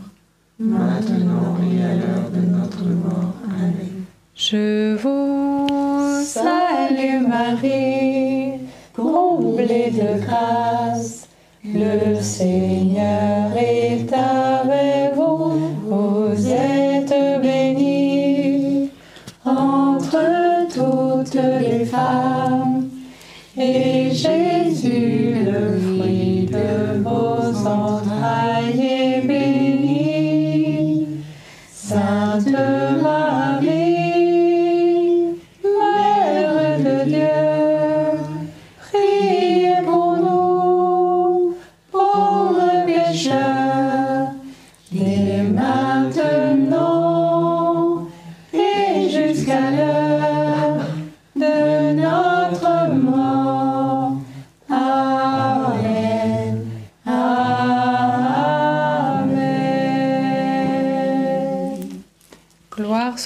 [0.61, 3.33] maintenant et à l'heure de notre mort.
[3.59, 4.05] Amen.
[4.35, 8.59] Je vous salue Marie,
[8.95, 11.27] comblée de grâce,
[11.63, 14.50] le Seigneur est avec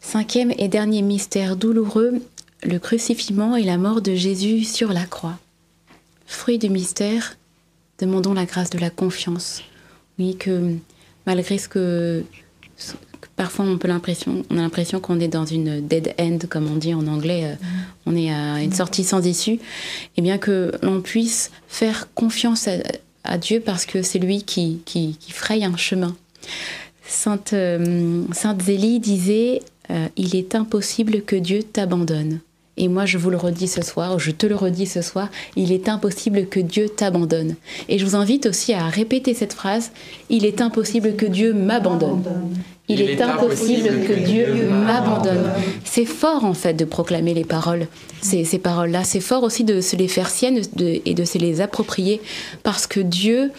[0.00, 2.20] Cinquième et dernier mystère douloureux,
[2.64, 5.38] le crucifixion et la mort de Jésus sur la croix.
[6.26, 7.36] Fruit du mystère,
[7.98, 9.62] demandons la grâce de la confiance.
[10.18, 10.74] Oui, que
[11.26, 12.24] malgré ce que,
[12.76, 16.38] ce que parfois on, peut l'impression, on a l'impression qu'on est dans une dead end,
[16.48, 17.54] comme on dit en anglais, euh,
[18.06, 19.60] on est à une sortie sans issue,
[20.16, 22.78] et bien que l'on puisse faire confiance à,
[23.24, 26.16] à Dieu parce que c'est lui qui, qui, qui fraye un chemin.
[27.06, 29.60] Sainte, euh, Sainte Zélie disait
[29.90, 32.40] euh, Il est impossible que Dieu t'abandonne.
[32.76, 35.70] Et moi, je vous le redis ce soir, je te le redis ce soir, il
[35.70, 37.56] est impossible que Dieu t'abandonne.
[37.90, 39.90] Et je vous invite aussi à répéter cette phrase
[40.30, 42.22] Il est impossible que Dieu m'abandonne.
[42.88, 45.50] Il, est, impossible que Dieu m'abandonne.
[45.84, 47.86] C'est fort en fait de proclamer les paroles,
[48.22, 49.04] ces, ces paroles-là.
[49.04, 52.20] C'est fort aussi de se les faire siennes de- et de se les approprier
[52.62, 53.52] parce que Dieu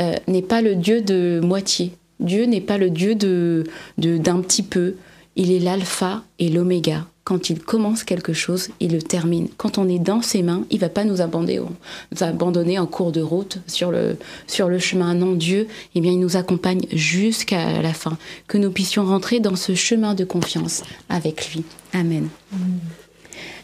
[0.00, 1.92] euh, n'est pas le Dieu de moitié.
[2.20, 3.64] Dieu n'est pas le Dieu de-
[3.98, 4.94] d'un petit peu.
[5.36, 7.06] Il est l'alpha et l'oméga.
[7.24, 9.48] Quand il commence quelque chose, il le termine.
[9.56, 13.12] Quand on est dans ses mains, il va pas nous abandonner, nous abandonner en cours
[13.12, 14.16] de route sur le,
[14.48, 15.14] sur le chemin.
[15.14, 18.18] Non, Dieu, eh bien, il nous accompagne jusqu'à la fin.
[18.48, 21.64] Que nous puissions rentrer dans ce chemin de confiance avec lui.
[21.92, 22.28] Amen.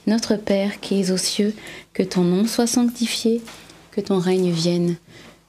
[0.06, 1.52] Notre Père qui es aux cieux,
[1.92, 3.42] que ton nom soit sanctifié,
[3.90, 4.96] que ton règne vienne,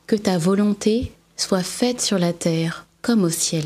[0.07, 3.65] que ta volonté soit faite sur la terre comme au ciel.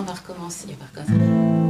[0.00, 0.78] On va recommencer.
[0.80, 1.69] Va recommencer.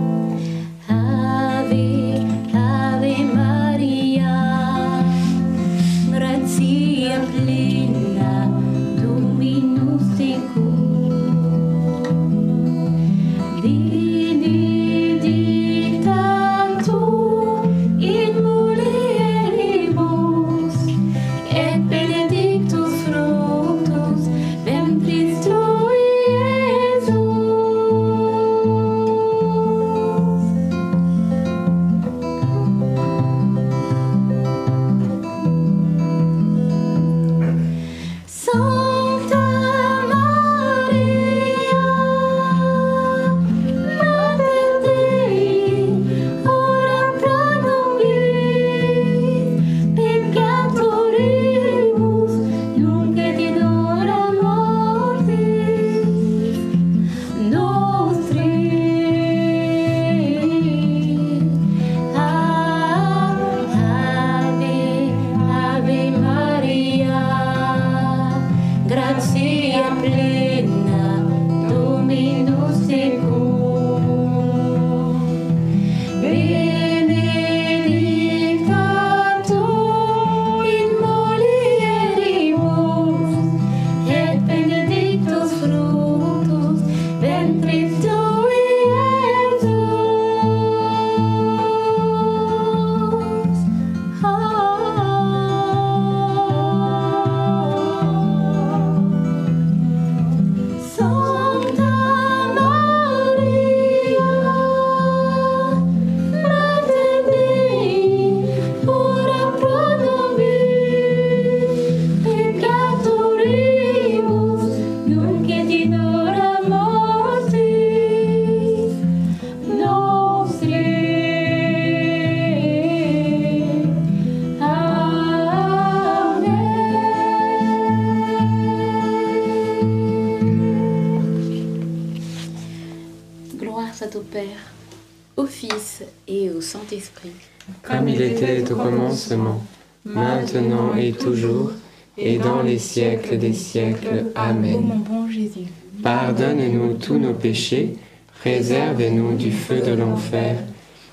[143.40, 144.26] Des siècles.
[144.36, 145.02] Ô mon Amen.
[145.08, 145.66] bon Jésus,
[146.02, 147.94] Pardonne-nous tous nos péchés,
[148.40, 150.56] préservez-nous du feu de l'enfer,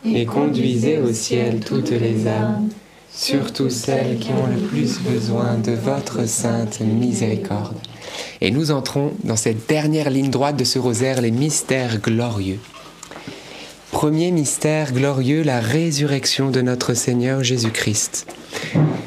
[0.06, 2.70] et conduisez au ciel toutes les âmes,
[3.12, 7.76] surtout celles qui ont le plus besoin de votre sainte miséricorde.
[8.40, 12.60] Et nous entrons dans cette dernière ligne droite de ce rosaire, les mystères glorieux.
[13.92, 18.28] Premier mystère glorieux, la résurrection de notre Seigneur Jésus-Christ.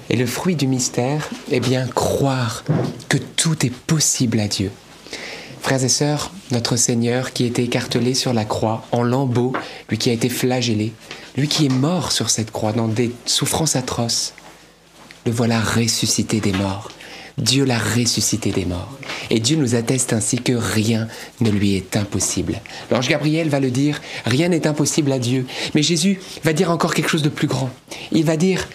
[0.08, 2.64] Et le fruit du mystère, eh bien, croire
[3.08, 4.70] que tout est possible à Dieu.
[5.60, 9.52] Frères et sœurs, notre Seigneur qui était écartelé sur la croix en lambeaux,
[9.88, 10.92] lui qui a été flagellé,
[11.36, 14.32] lui qui est mort sur cette croix dans des souffrances atroces,
[15.26, 16.90] le voilà ressuscité des morts.
[17.38, 18.98] Dieu l'a ressuscité des morts.
[19.30, 21.08] Et Dieu nous atteste ainsi que rien
[21.40, 22.60] ne lui est impossible.
[22.90, 25.46] L'ange Gabriel va le dire, rien n'est impossible à Dieu.
[25.74, 27.70] Mais Jésus va dire encore quelque chose de plus grand.
[28.12, 28.66] Il va dire,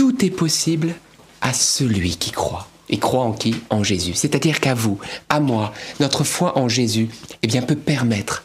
[0.00, 0.94] tout est possible
[1.42, 2.66] à celui qui croit.
[2.88, 3.54] Et croit en qui?
[3.68, 4.14] En Jésus.
[4.14, 4.98] C'est-à-dire qu'à vous,
[5.28, 7.10] à moi, notre foi en Jésus,
[7.42, 8.42] eh bien, peut permettre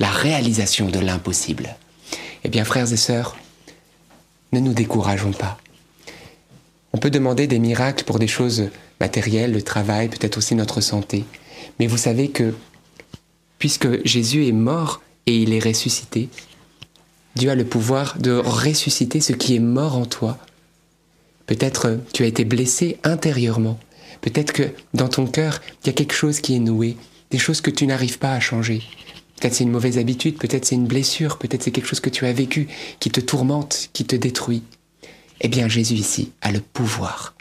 [0.00, 1.76] la réalisation de l'impossible.
[2.42, 3.36] Eh bien, frères et sœurs,
[4.50, 5.58] ne nous décourageons pas.
[6.92, 11.24] On peut demander des miracles pour des choses matérielles, le travail, peut-être aussi notre santé.
[11.78, 12.52] Mais vous savez que,
[13.60, 16.30] puisque Jésus est mort et il est ressuscité,
[17.36, 20.36] Dieu a le pouvoir de ressusciter ce qui est mort en toi.
[21.46, 23.78] Peut-être tu as été blessé intérieurement.
[24.20, 26.96] Peut-être que dans ton cœur, il y a quelque chose qui est noué,
[27.30, 28.82] des choses que tu n'arrives pas à changer.
[29.38, 32.24] Peut-être c'est une mauvaise habitude, peut-être c'est une blessure, peut-être c'est quelque chose que tu
[32.24, 32.68] as vécu
[33.00, 34.62] qui te tourmente, qui te détruit.
[35.40, 37.34] Eh bien Jésus ici a le pouvoir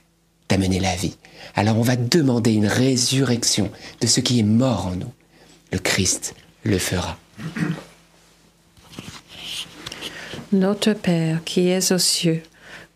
[0.50, 1.16] d'amener la vie.
[1.56, 3.72] Alors on va demander une résurrection
[4.02, 5.14] de ce qui est mort en nous.
[5.72, 7.18] Le Christ le fera.
[10.52, 12.44] Notre Père qui es aux cieux,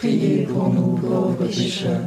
[0.00, 2.00] priez pour nous pauvres pécheurs,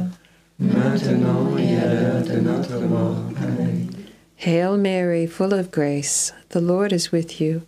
[0.58, 3.22] maintenant et à l'heure de notre mort.
[3.40, 3.88] Amen.
[4.36, 7.62] Hail Mary, full of grace, the Lord is with you.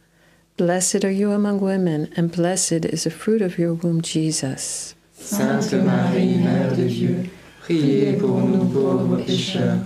[0.56, 4.96] Blessed are you among women, and blessed is the fruit of your womb, Jesus.
[5.16, 7.30] Sainte Marie, Mère de Dieu,
[7.62, 9.78] priez pour nous pauvres pécheurs,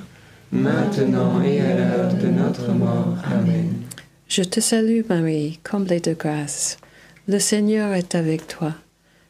[0.51, 3.15] maintenant et à l'heure de notre mort.
[3.25, 3.85] Amen.
[4.27, 6.79] Je te salue, Marie, comblée de grâce.
[7.29, 8.73] Le Seigneur est avec toi.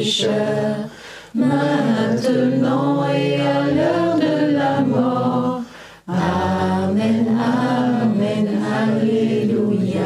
[0.00, 0.88] pécheurs,
[1.34, 5.62] maintenant et à l'heure de la mort.
[6.08, 8.48] Amen, Amen,
[8.80, 10.00] Alléluia.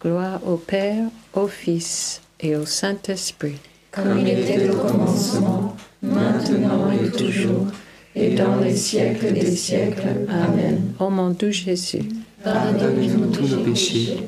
[0.00, 3.58] Gloire au Père, au Fils et au Saint-Esprit.
[3.90, 7.66] Comme il était au commencement, maintenant et toujours,
[8.14, 10.26] et dans les siècles des siècles.
[10.28, 10.92] Amen.
[10.98, 12.08] Ô mon doux Jésus,
[12.42, 14.18] pardonne-nous tous nos péchés,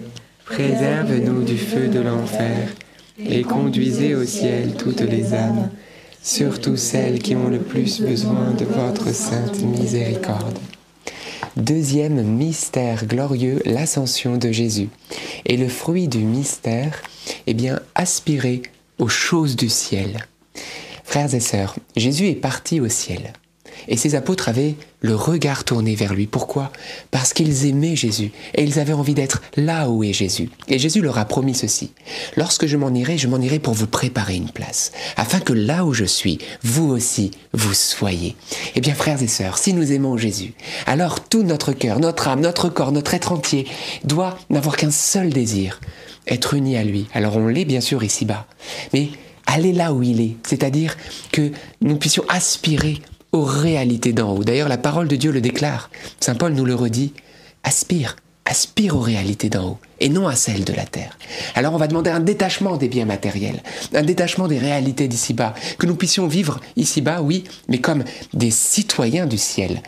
[0.44, 2.68] préserve-nous du feu de l'enfer,
[3.18, 5.70] et conduisez au ciel toutes les âmes,
[6.22, 10.58] surtout celles qui ont le plus besoin de votre sainte miséricorde.
[11.56, 14.90] Deuxième mystère glorieux, l'ascension de Jésus.
[15.46, 17.00] Et le fruit du mystère,
[17.46, 18.62] eh bien, aspirer
[18.98, 20.26] aux choses du ciel.
[21.04, 23.32] Frères et sœurs, Jésus est parti au ciel.
[23.88, 26.26] Et ses apôtres avaient le regard tourné vers lui.
[26.26, 26.72] Pourquoi?
[27.10, 30.50] Parce qu'ils aimaient Jésus et ils avaient envie d'être là où est Jésus.
[30.68, 31.92] Et Jésus leur a promis ceci.
[32.36, 35.84] Lorsque je m'en irai, je m'en irai pour vous préparer une place, afin que là
[35.84, 38.36] où je suis, vous aussi, vous soyez.
[38.74, 40.54] Eh bien, frères et sœurs, si nous aimons Jésus,
[40.86, 43.66] alors tout notre cœur, notre âme, notre corps, notre être entier
[44.04, 45.80] doit n'avoir qu'un seul désir,
[46.26, 47.06] être uni à lui.
[47.14, 48.46] Alors on l'est bien sûr ici-bas,
[48.92, 49.08] mais
[49.46, 50.96] aller là où il est, c'est-à-dire
[51.32, 52.98] que nous puissions aspirer
[53.36, 54.44] aux réalités d'en haut.
[54.44, 55.90] D'ailleurs, la parole de Dieu le déclare.
[56.20, 57.12] Saint Paul nous le redit.
[57.62, 61.18] Aspire, aspire aux réalités d'en haut et non à celles de la terre.
[61.54, 63.62] Alors on va demander un détachement des biens matériels,
[63.94, 68.04] un détachement des réalités d'ici-bas, que nous puissions vivre ici-bas, oui, mais comme
[68.34, 69.82] des citoyens du ciel,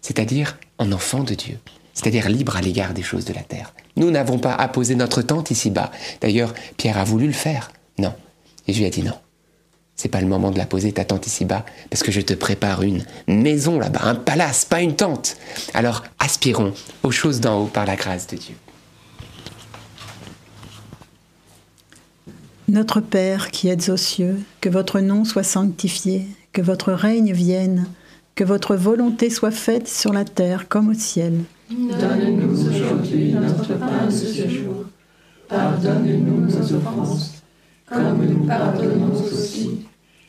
[0.00, 1.58] c'est-à-dire en enfants de Dieu,
[1.92, 3.74] c'est-à-dire libres à l'égard des choses de la terre.
[3.96, 5.90] Nous n'avons pas à poser notre tente ici-bas.
[6.20, 7.72] D'ailleurs, Pierre a voulu le faire.
[7.98, 8.14] Non.
[8.66, 9.14] Jésus a dit non.
[9.98, 12.82] C'est pas le moment de la poser ta tente ici-bas, parce que je te prépare
[12.82, 15.36] une maison là-bas, un palace, pas une tente.
[15.74, 16.72] Alors aspirons
[17.02, 18.54] aux choses d'en haut par la grâce de Dieu.
[22.68, 27.88] Notre Père qui êtes aux cieux, que votre nom soit sanctifié, que votre règne vienne,
[28.36, 31.40] que votre volonté soit faite sur la terre comme au ciel.
[31.70, 34.84] Donne-nous aujourd'hui notre pain de ce jour.
[35.48, 37.42] Pardonne-nous nos offenses,
[37.90, 39.87] comme nous pardonnons aussi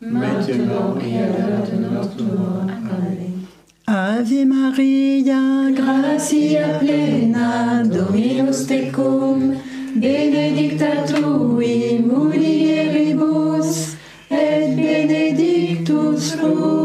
[0.00, 2.62] maintenant et à l'heure de notre mort.
[2.62, 3.46] Amen.
[3.86, 9.54] Ave Maria, gratia plena, Dominus tecum,
[9.96, 13.96] benedicta tui mulieribus,
[14.30, 16.79] et benedictus fructus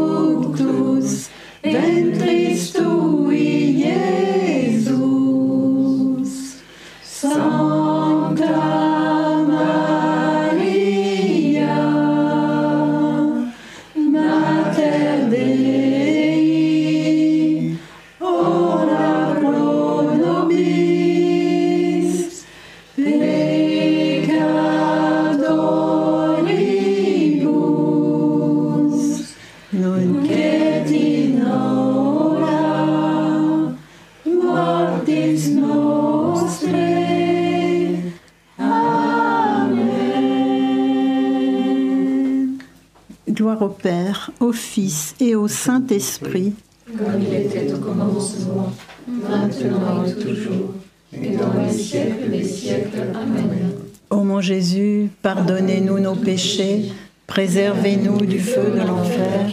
[44.46, 46.52] au Fils et au Saint-Esprit.
[46.86, 48.72] Comme il était au commencement,
[49.08, 50.72] maintenant et toujours,
[51.12, 53.10] et dans les siècles des siècles.
[53.12, 53.72] Amen.
[54.10, 56.92] Ô mon Jésus, pardonnez-nous nos péchés,
[57.26, 59.50] préservez-nous du feu de l'enfer,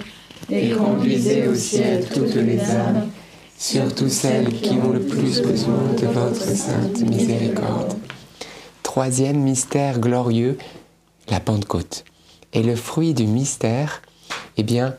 [0.52, 3.08] Et conduisez au ciel toutes les âmes,
[3.58, 7.96] surtout celles qui ont le plus besoin de votre sainte miséricorde.
[8.84, 10.58] Troisième mystère glorieux,
[11.30, 12.06] la Pentecôte.
[12.52, 14.04] Et le fruit du mystère,
[14.58, 14.96] eh bien,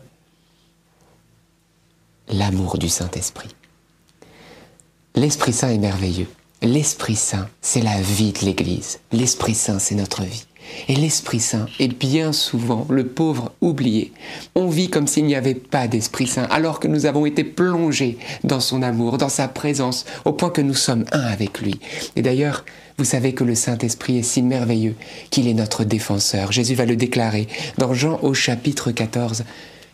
[2.28, 3.54] l'amour du Saint-Esprit.
[5.14, 6.28] L'Esprit Saint est merveilleux.
[6.62, 8.98] L'Esprit Saint, c'est la vie de l'Église.
[9.12, 10.46] L'Esprit Saint, c'est notre vie.
[10.88, 14.12] Et l'Esprit Saint est bien souvent le pauvre oublié.
[14.54, 18.18] On vit comme s'il n'y avait pas d'Esprit Saint, alors que nous avons été plongés
[18.44, 21.78] dans son amour, dans sa présence, au point que nous sommes un avec lui.
[22.16, 22.64] Et d'ailleurs,
[22.96, 24.94] vous savez que le Saint-Esprit est si merveilleux
[25.30, 26.52] qu'il est notre défenseur.
[26.52, 27.48] Jésus va le déclarer
[27.78, 29.44] dans Jean au chapitre 14.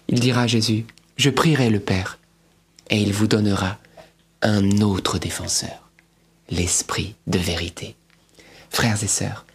[0.09, 0.85] Il dira à Jésus,
[1.17, 2.19] je prierai le Père,
[2.91, 3.79] et il vous donnera
[4.43, 5.91] un autre défenseur,
[6.51, 7.97] l'Esprit de vérité.
[8.71, 9.47] Frères et sœurs,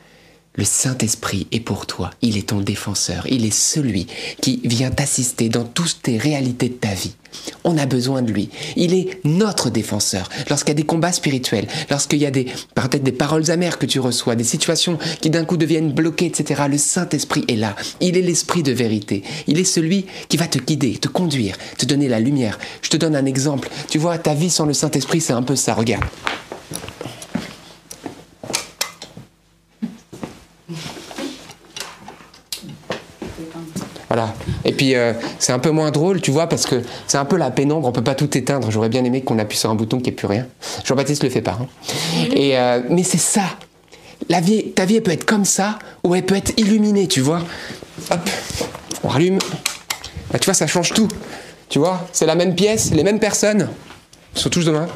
[0.56, 4.08] le Saint-Esprit est pour toi, il est ton défenseur, il est celui
[4.42, 7.14] qui vient t'assister dans toutes tes réalités de ta vie.
[7.64, 8.50] On a besoin de lui.
[8.76, 10.30] Il est notre défenseur.
[10.50, 12.46] Lorsqu'il y a des combats spirituels, lorsqu'il y a des,
[12.76, 16.64] peut-être des paroles amères que tu reçois, des situations qui d'un coup deviennent bloquées, etc.,
[16.70, 17.76] le Saint-Esprit est là.
[18.00, 19.24] Il est l'Esprit de vérité.
[19.48, 22.58] Il est celui qui va te guider, te conduire, te donner la lumière.
[22.82, 23.70] Je te donne un exemple.
[23.90, 25.74] Tu vois, ta vie sans le Saint-Esprit, c'est un peu ça.
[25.74, 26.06] Regarde.
[34.64, 37.38] Et puis euh, c'est un peu moins drôle, tu vois, parce que c'est un peu
[37.38, 38.72] la pénombre, on peut pas tout éteindre.
[38.72, 40.48] J'aurais bien aimé qu'on appuie sur un bouton qui n'y plus rien.
[40.84, 41.58] Jean-Baptiste le fait pas.
[41.62, 41.68] hein.
[42.36, 43.44] Euh, mais c'est ça.
[44.30, 47.42] Ta vie, peut être comme ça, ou elle peut être illuminée, tu vois.
[48.12, 48.30] Hop,
[49.04, 49.38] on rallume.
[50.32, 51.08] Bah, tu vois, ça change tout.
[51.70, 53.70] Tu vois, c'est la même pièce, les mêmes personnes.
[54.36, 54.88] Ils sont tous demain,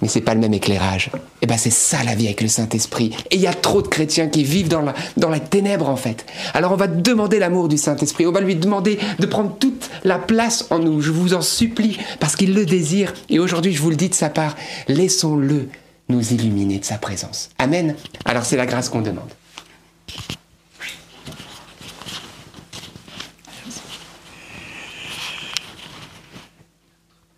[0.00, 1.10] mais c'est pas le même éclairage.
[1.42, 3.10] Et ben c'est ça la vie avec le Saint-Esprit.
[3.32, 5.96] Et il y a trop de chrétiens qui vivent dans la, dans la ténèbre en
[5.96, 6.24] fait.
[6.54, 10.18] Alors on va demander l'amour du Saint-Esprit, on va lui demander de prendre toute la
[10.18, 11.00] place en nous.
[11.00, 13.12] Je vous en supplie, parce qu'il le désire.
[13.28, 14.54] Et aujourd'hui, je vous le dis de sa part,
[14.86, 15.68] laissons-le
[16.08, 17.50] nous illuminer de sa présence.
[17.58, 17.96] Amen.
[18.24, 19.30] Alors c'est la grâce qu'on demande.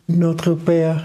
[0.09, 1.05] Notre Père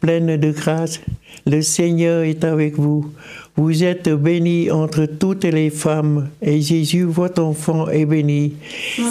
[0.00, 1.00] pleine de grâce.
[1.46, 3.10] Le Seigneur est avec vous.
[3.56, 8.54] Vous êtes bénie entre toutes les femmes, et Jésus, votre enfant, est béni.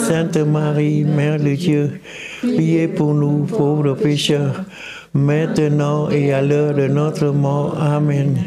[0.06, 2.00] Sainte Marie, Mère de Dieu,
[2.40, 4.64] priez pour nous pauvres pécheurs,
[5.12, 7.76] maintenant et à l'heure de notre mort.
[7.78, 8.38] Amen.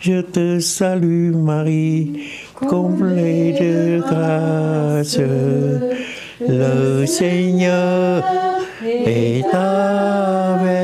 [0.00, 2.24] Je te salue Marie,
[2.54, 5.20] comblée de grâce.
[6.40, 8.24] Le Seigneur
[8.84, 10.81] est avec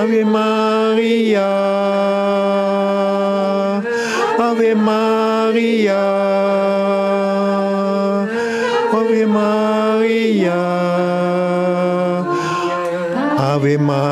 [0.00, 1.44] Ave Maria,
[4.40, 6.00] Ave Maria,
[8.96, 10.56] Ave Maria,
[13.52, 14.09] Ave Maria,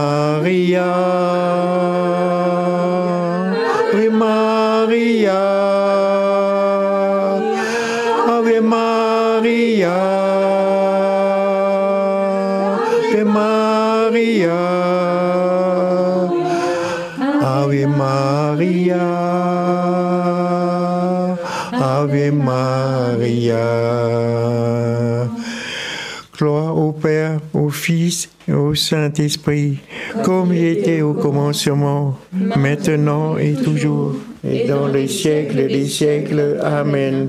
[28.69, 29.78] au Saint-Esprit,
[30.23, 34.15] comme il était au commencement, maintenant et toujours,
[34.47, 36.59] et dans les siècles des siècles.
[36.62, 37.28] Amen.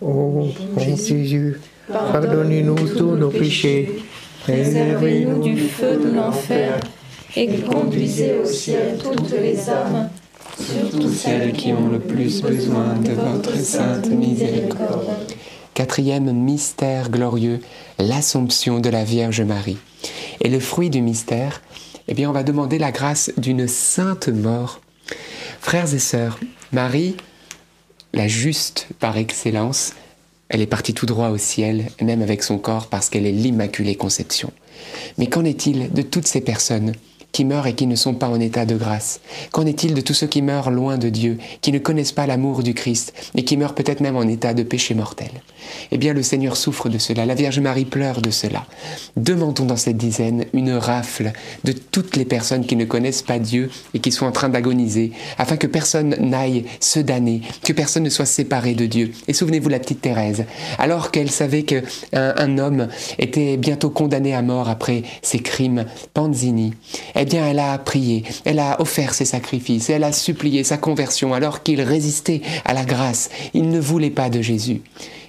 [0.00, 1.58] Ô bon Jésus,
[1.88, 4.00] pardonnez-nous tous nos péchés,
[4.46, 6.78] Préservez-nous du feu de l'enfer
[7.34, 10.08] et conduisez au ciel toutes les âmes,
[10.56, 15.08] surtout celles qui ont le plus besoin de votre sainte miséricorde.
[15.74, 17.60] Quatrième mystère glorieux,
[17.98, 19.78] l'Assomption de la Vierge Marie.
[20.40, 21.62] Et le fruit du mystère,
[22.08, 24.80] eh bien, on va demander la grâce d'une sainte mort.
[25.60, 26.38] Frères et sœurs,
[26.72, 27.16] Marie,
[28.12, 29.94] la juste par excellence,
[30.48, 33.96] Elle est partie tout droit au ciel, même avec son corps, parce qu'elle est l'Immaculée
[33.96, 34.52] Conception.
[35.18, 36.92] Mais qu'en est-il de toutes ces personnes
[37.36, 39.20] qui meurent et qui ne sont pas en état de grâce
[39.52, 42.62] Qu'en est-il de tous ceux qui meurent loin de Dieu, qui ne connaissent pas l'amour
[42.62, 45.28] du Christ et qui meurent peut-être même en état de péché mortel?
[45.90, 48.64] Eh bien, le Seigneur souffre de cela, la Vierge Marie pleure de cela.
[49.18, 51.32] Demandons dans cette dizaine une rafle
[51.64, 55.12] de toutes les personnes qui ne connaissent pas Dieu et qui sont en train d'agoniser,
[55.36, 59.12] afin que personne n'aille se damner, que personne ne soit séparé de Dieu.
[59.28, 60.46] Et souvenez-vous la petite Thérèse,
[60.78, 61.82] alors qu'elle savait qu'un
[62.14, 62.88] un homme
[63.18, 65.84] était bientôt condamné à mort après ses crimes,
[66.14, 66.72] Panzini,
[67.14, 71.34] eh bien, elle a prié, elle a offert ses sacrifices, elle a supplié sa conversion
[71.34, 73.28] alors qu'il résistait à la grâce.
[73.52, 74.80] Il ne voulait pas de Jésus.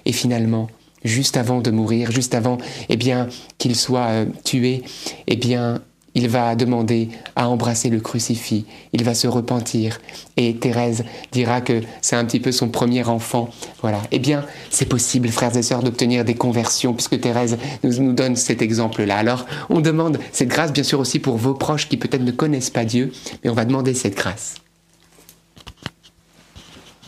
[0.06, 0.70] Et finalement,
[1.04, 2.58] juste avant de mourir, juste avant,
[2.90, 4.84] eh bien, qu'il soit euh, tué,
[5.28, 5.82] eh bien,
[6.18, 10.00] il va demander à embrasser le crucifix, il va se repentir.
[10.36, 13.50] Et Thérèse dira que c'est un petit peu son premier enfant.
[13.84, 14.02] Voilà.
[14.10, 18.36] Eh bien, c'est possible, frères et sœurs, d'obtenir des conversions, puisque Thérèse nous, nous donne
[18.36, 19.16] cet exemple-là.
[19.16, 22.72] Alors, on demande cette grâce, bien sûr, aussi pour vos proches qui peut-être ne connaissent
[22.72, 23.12] pas Dieu,
[23.44, 24.56] mais on va demander cette grâce.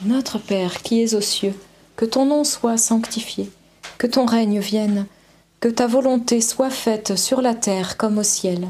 [0.05, 1.55] Notre Père qui es aux cieux,
[1.95, 3.49] que ton nom soit sanctifié,
[3.97, 5.07] que ton règne vienne,
[5.61, 8.69] que ta volonté soit faite sur la terre comme au ciel.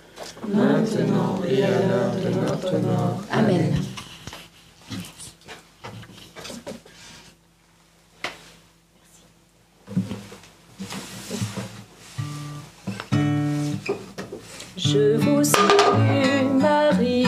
[0.47, 3.21] maintenant et à l'heure de notre mort.
[3.31, 3.73] Amen.
[14.77, 17.25] Je vous salue, Marie,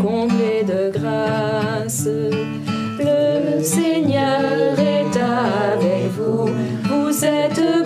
[0.00, 2.06] comblée de grâce.
[2.06, 6.48] Le Seigneur est avec vous.
[6.84, 7.85] Vous êtes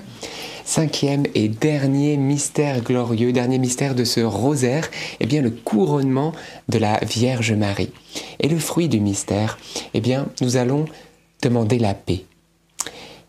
[0.71, 4.89] Cinquième et dernier mystère glorieux, dernier mystère de ce rosaire,
[5.19, 6.31] eh bien le couronnement
[6.69, 7.91] de la Vierge Marie.
[8.39, 9.57] Et le fruit du mystère,
[9.93, 10.85] eh bien nous allons
[11.41, 12.23] demander la paix.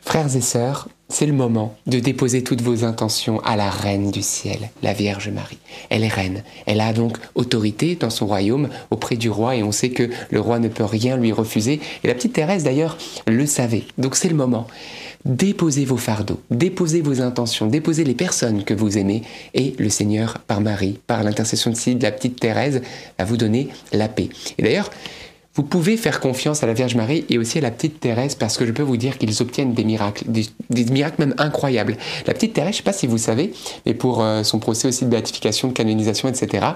[0.04, 4.22] Frères et sœurs, c'est le moment de déposer toutes vos intentions à la Reine du
[4.22, 5.58] ciel, la Vierge Marie.
[5.90, 6.42] Elle est reine.
[6.66, 10.40] Elle a donc autorité dans son royaume auprès du roi et on sait que le
[10.40, 11.80] roi ne peut rien lui refuser.
[12.02, 12.96] Et la petite Thérèse d'ailleurs
[13.26, 13.84] le savait.
[13.98, 14.66] Donc c'est le moment.
[15.24, 19.22] Déposez vos fardeaux, déposez vos intentions, déposez les personnes que vous aimez
[19.54, 22.82] et le Seigneur, par Marie, par l'intercession de la petite Thérèse,
[23.18, 24.30] va vous donner la paix.
[24.58, 24.90] Et d'ailleurs,
[25.54, 28.56] vous pouvez faire confiance à la Vierge Marie et aussi à la petite Thérèse parce
[28.56, 31.98] que je peux vous dire qu'ils obtiennent des miracles, des, miracles même incroyables.
[32.26, 33.52] La petite Thérèse, je ne sais pas si vous savez,
[33.84, 36.68] mais pour euh, son procès aussi de béatification, de canonisation, etc.,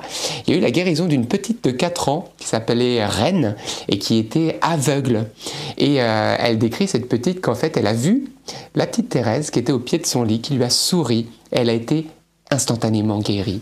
[0.46, 3.56] il y a eu la guérison d'une petite de 4 ans qui s'appelait Reine
[3.88, 5.24] et qui était aveugle.
[5.78, 8.24] Et euh, elle décrit cette petite qu'en fait elle a vu
[8.74, 11.28] la petite Thérèse qui était au pied de son lit, qui lui a souri.
[11.50, 12.06] Elle a été
[12.50, 13.60] instantanément guérie.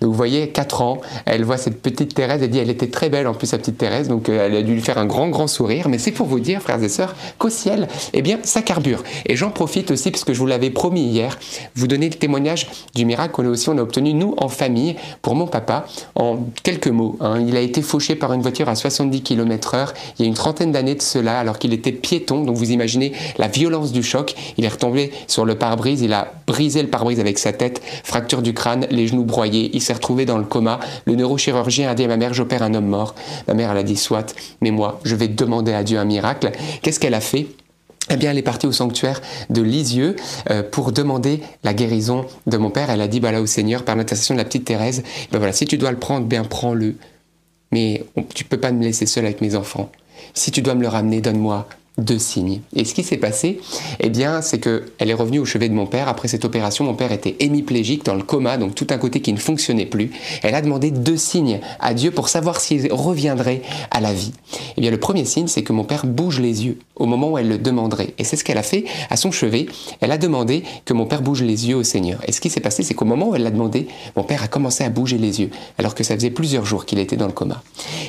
[0.00, 3.10] Donc vous voyez, 4 ans, elle voit cette petite Thérèse, elle dit, elle était très
[3.10, 5.28] belle en plus, sa petite Thérèse, donc euh, elle a dû lui faire un grand,
[5.28, 8.62] grand sourire, mais c'est pour vous dire, frères et sœurs, qu'au ciel, eh bien, ça
[8.62, 9.02] carbure.
[9.26, 11.38] Et j'en profite aussi, parce que je vous l'avais promis hier,
[11.74, 14.96] vous donner le témoignage du miracle qu'on a aussi, on a obtenu, nous, en famille,
[15.20, 17.16] pour mon papa, en quelques mots.
[17.20, 17.44] hein.
[17.46, 20.34] Il a été fauché par une voiture à 70 km heure, il y a une
[20.34, 24.34] trentaine d'années de cela, alors qu'il était piéton, donc vous imaginez la violence du choc,
[24.56, 27.82] il est retombé sur le pare-brise, il a brisé le pare-brise avec sa tête,
[28.42, 30.80] du crâne, les genoux broyés, il s'est retrouvé dans le coma.
[31.04, 33.14] Le neurochirurgien a dit à ma mère, j'opère un homme mort.
[33.48, 36.50] Ma mère, elle a dit, soit, mais moi, je vais demander à Dieu un miracle.
[36.82, 37.46] Qu'est-ce qu'elle a fait?
[38.10, 40.16] Eh bien, elle est partie au sanctuaire de Lisieux
[40.50, 42.90] euh, pour demander la guérison de mon père.
[42.90, 45.66] Elle a dit, bah au Seigneur, par l'intercession de la petite Thérèse, ben voilà, si
[45.66, 46.96] tu dois le prendre, bien prends-le.
[47.70, 49.90] Mais on- tu peux pas me laisser seul avec mes enfants.
[50.34, 51.68] Si tu dois me le ramener, donne-moi
[51.98, 52.60] deux signes.
[52.74, 53.60] Et ce qui s'est passé,
[54.00, 56.08] eh bien, c'est que elle est revenue au chevet de mon père.
[56.08, 59.32] Après cette opération, mon père était hémiplégique dans le coma, donc tout un côté qui
[59.32, 60.10] ne fonctionnait plus.
[60.42, 64.32] Elle a demandé deux signes à Dieu pour savoir s'il reviendrait à la vie.
[64.76, 67.38] Eh bien, le premier signe, c'est que mon père bouge les yeux au moment où
[67.38, 68.14] elle le demanderait.
[68.18, 69.66] Et c'est ce qu'elle a fait à son chevet.
[70.00, 72.20] Elle a demandé que mon père bouge les yeux au Seigneur.
[72.26, 74.48] Et ce qui s'est passé, c'est qu'au moment où elle l'a demandé, mon père a
[74.48, 77.32] commencé à bouger les yeux, alors que ça faisait plusieurs jours qu'il était dans le
[77.32, 77.62] coma.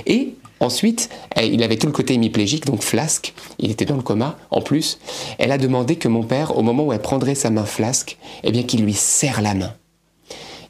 [0.05, 1.09] Et Ensuite,
[1.41, 3.33] il avait tout le côté hémiplégique, donc flasque.
[3.59, 4.37] Il était dans le coma.
[4.49, 4.97] En plus,
[5.37, 8.51] elle a demandé que mon père, au moment où elle prendrait sa main flasque, eh
[8.53, 9.73] bien, qu'il lui serre la main.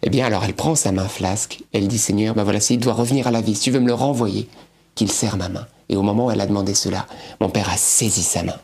[0.02, 1.60] Eh bien, alors elle prend sa main flasque.
[1.74, 3.86] Elle dit Seigneur, ben voilà, s'il doit revenir à la vie, si tu veux me
[3.86, 4.50] le renvoyer,
[4.96, 5.68] qu'il serre ma main.
[5.90, 7.06] Et au moment où elle a demandé cela,
[7.40, 8.58] mon père a saisi sa main.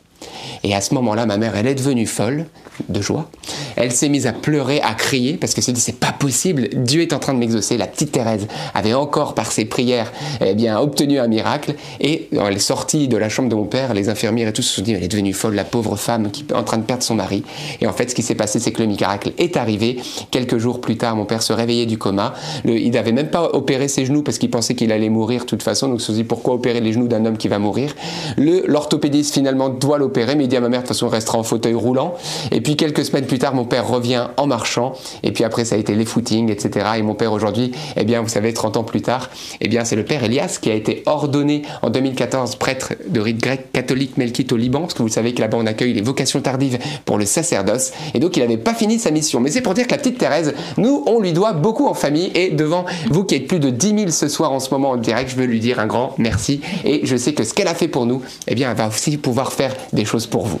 [0.64, 2.46] Et à ce moment-là, ma mère, elle est devenue folle
[2.88, 3.28] de joie.
[3.76, 7.02] Elle s'est mise à pleurer, à crier, parce qu'elle s'est dit, c'est pas possible, Dieu
[7.02, 7.76] est en train de m'exaucer.
[7.76, 10.12] La petite Thérèse avait encore, par ses prières,
[10.44, 11.74] eh bien, obtenu un miracle.
[12.00, 14.76] Et elle est sortie de la chambre de mon père, les infirmières et tout se
[14.76, 17.02] sont dit, elle est devenue folle, la pauvre femme qui est en train de perdre
[17.02, 17.44] son mari.
[17.80, 19.98] Et en fait, ce qui s'est passé, c'est que le miracle est arrivé.
[20.30, 22.34] Quelques jours plus tard, mon père se réveillait du coma.
[22.64, 25.62] Il n'avait même pas opéré ses genoux parce qu'il pensait qu'il allait mourir de toute
[25.62, 25.88] façon.
[25.88, 27.94] Donc, il se dit, pourquoi opérer les genoux d'un homme qui va mourir?
[28.36, 31.38] L'orthopédiste, finalement, doit l'opérer, mais il dit à ma mère, de toute façon, on restera
[31.38, 32.14] en fauteuil roulant.
[32.50, 34.94] Et puis, quelques semaines plus tard, mon père revient en marchant.
[35.22, 36.86] Et puis après, ça a été les footings, etc.
[36.98, 39.30] Et mon père, aujourd'hui, eh bien, vous savez, 30 ans plus tard,
[39.60, 43.38] eh bien, c'est le père Elias qui a été ordonné en 2014 prêtre de rite
[43.38, 46.40] grec catholique melkite au Liban, parce que vous savez que là-bas, on accueille les vocations
[46.40, 47.92] tardives pour le sacerdoce.
[48.14, 49.40] Et donc, il n'avait pas fini sa mission.
[49.40, 52.30] Mais c'est pour dire que la petite Thérèse, nous, on lui doit beaucoup en famille.
[52.34, 54.96] Et devant vous qui êtes plus de 10 000 ce soir en ce moment en
[54.96, 56.60] direct, je veux lui dire un grand merci.
[56.84, 59.16] Et je sais que ce qu'elle a fait pour nous, eh bien, elle va aussi
[59.16, 60.60] pouvoir faire des choses pour vous.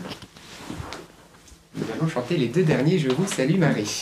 [1.75, 4.01] Nous allons chanter les deux derniers Je vous salue Marie.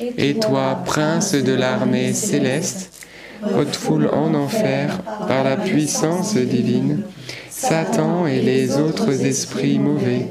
[0.00, 3.06] Et toi, prince de l'armée céleste,
[3.56, 7.02] haute foule en enfer par la puissance divine,
[7.50, 10.28] Satan et les autres esprits mauvais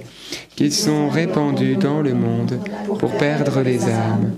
[0.55, 2.59] qui sont répandus dans le monde
[2.99, 4.33] pour perdre les âmes.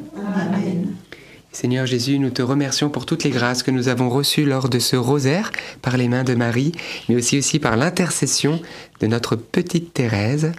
[1.53, 4.79] Seigneur Jésus, nous te remercions pour toutes les grâces que nous avons reçues lors de
[4.79, 5.51] ce rosaire
[5.81, 6.71] par les mains de Marie,
[7.07, 8.61] mais aussi aussi par l'intercession
[8.99, 10.53] de notre petite Thérèse.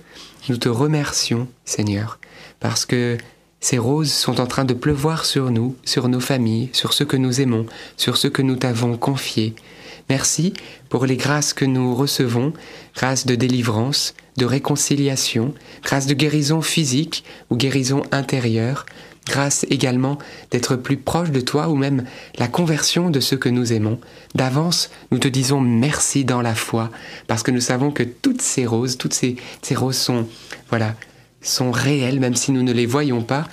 [0.49, 2.19] Nous te remercions, Seigneur,
[2.61, 3.17] parce que
[3.63, 7.17] ces roses sont en train de pleuvoir sur nous, sur nos familles, sur ceux que
[7.17, 7.65] nous aimons,
[7.97, 9.55] sur ceux que nous t'avons confiés.
[10.11, 10.53] Merci
[10.89, 12.53] pour les grâces que nous recevons,
[12.97, 18.85] grâces de délivrance, de réconciliation, grâces de guérison physique ou guérison intérieure,
[19.27, 20.19] grâce également
[20.51, 22.05] d'être plus proche de toi ou même
[22.39, 24.01] la conversion de ceux que nous aimons.
[24.35, 26.91] D'avance, nous te disons merci dans la foi,
[27.29, 30.27] parce que nous savons que toutes ces roses, toutes ces, ces roses sont,
[30.69, 30.97] voilà,
[31.43, 33.47] sont réelles, même si nous ne les voyons pas.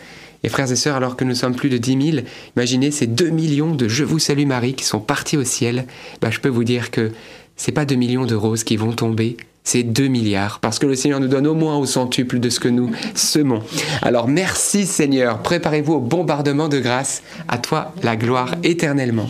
[0.43, 2.25] Et frères et sœurs, alors que nous sommes plus de 10 000,
[2.55, 5.85] imaginez ces 2 millions de Je vous salue Marie qui sont partis au ciel.
[6.21, 7.11] Bah, je peux vous dire que
[7.57, 9.35] c'est pas 2 millions de roses qui vont tomber,
[9.65, 12.61] c'est 2 milliards, parce que le Seigneur nous donne au moins au centuple de ce
[12.61, 13.61] que nous semons.
[14.01, 19.29] Alors merci Seigneur, préparez-vous au bombardement de grâce, à toi la gloire éternellement.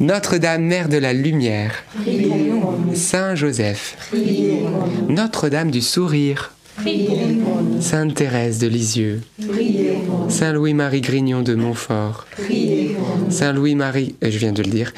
[0.00, 1.84] Notre-Dame, Mère de la Lumière,
[2.94, 4.12] Saint Joseph,
[5.08, 6.52] Notre-Dame du Sourire,
[7.80, 9.20] Sainte Thérèse de Lisieux,
[10.28, 12.26] Saint Louis-Marie Grignon de Montfort,
[13.28, 14.92] Saint Louis-Marie, je viens de le dire,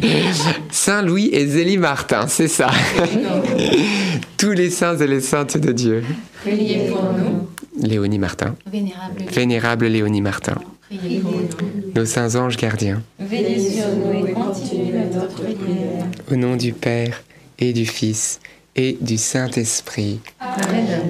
[0.70, 2.68] Saint Louis et Zélie Martin, c'est ça.
[4.36, 6.04] Tous les saints et les saintes de Dieu.
[6.44, 7.48] priez pour nous.
[7.86, 10.56] Léonie Martin, Vénérable, vénérable Léonie Martin,
[10.88, 11.92] priez pour nous.
[11.94, 16.06] nos saints anges gardiens, Veillez sur nous et continuez notre prière.
[16.30, 17.22] au nom du Père
[17.58, 18.40] et du Fils
[18.78, 20.20] et du Saint-Esprit.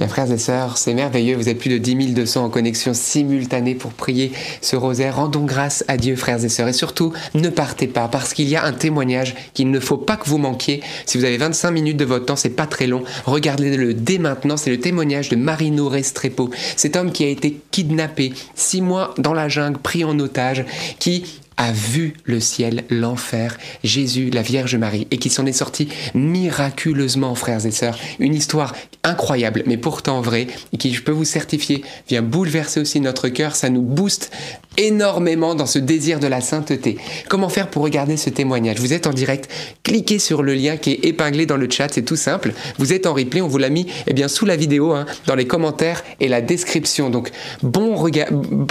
[0.00, 3.74] Mes frères et sœurs, c'est merveilleux, vous êtes plus de 10 200 en connexion simultanée
[3.74, 4.32] pour prier
[4.62, 5.16] ce rosaire.
[5.16, 6.68] Rendons grâce à Dieu, frères et sœurs.
[6.68, 10.16] Et surtout, ne partez pas, parce qu'il y a un témoignage qu'il ne faut pas
[10.16, 10.82] que vous manquiez.
[11.04, 13.04] Si vous avez 25 minutes de votre temps, c'est pas très long.
[13.26, 18.32] Regardez-le dès maintenant, c'est le témoignage de Marino Restrepo, cet homme qui a été kidnappé,
[18.54, 20.64] six mois dans la jungle, pris en otage,
[20.98, 25.88] qui a vu le ciel, l'enfer, Jésus, la Vierge Marie, et qui s'en est sorti
[26.14, 27.98] miraculeusement, frères et sœurs.
[28.20, 33.00] Une histoire incroyable, mais pourtant vraie, et qui, je peux vous certifier, vient bouleverser aussi
[33.00, 33.56] notre cœur.
[33.56, 34.30] Ça nous booste
[34.78, 36.96] énormément dans ce désir de la sainteté.
[37.28, 38.78] Comment faire pour regarder ce témoignage?
[38.78, 39.50] Vous êtes en direct,
[39.82, 42.52] cliquez sur le lien qui est épinglé dans le chat, c'est tout simple.
[42.78, 45.34] Vous êtes en replay, on vous l'a mis eh bien, sous la vidéo, hein, dans
[45.34, 47.10] les commentaires et la description.
[47.10, 47.30] Donc
[47.62, 47.94] bon,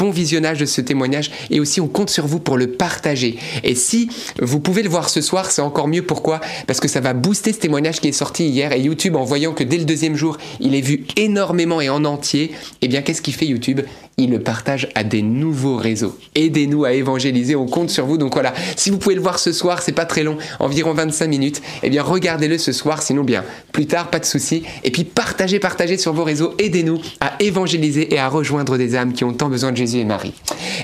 [0.09, 3.37] visionnage de ce témoignage et aussi on compte sur vous pour le partager.
[3.63, 4.09] Et si
[4.41, 6.01] vous pouvez le voir ce soir, c'est encore mieux.
[6.01, 6.39] Pourquoi?
[6.65, 9.53] Parce que ça va booster ce témoignage qui est sorti hier et YouTube en voyant
[9.53, 12.51] que dès le deuxième jour, il est vu énormément et en entier.
[12.81, 13.81] Eh bien, qu'est-ce qu'il fait YouTube?
[14.19, 16.17] Il le partage à des nouveaux réseaux.
[16.33, 18.17] Aidez-nous à évangéliser, on compte sur vous.
[18.17, 21.27] Donc voilà, si vous pouvez le voir ce soir, c'est pas très long, environ 25
[21.27, 24.63] minutes, eh bien regardez-le ce soir, sinon bien plus tard, pas de souci.
[24.83, 29.13] Et puis partagez, partagez sur vos réseaux, aidez-nous à évangéliser et à rejoindre des âmes
[29.13, 30.33] qui ont tant besoin de Jésus et Marie.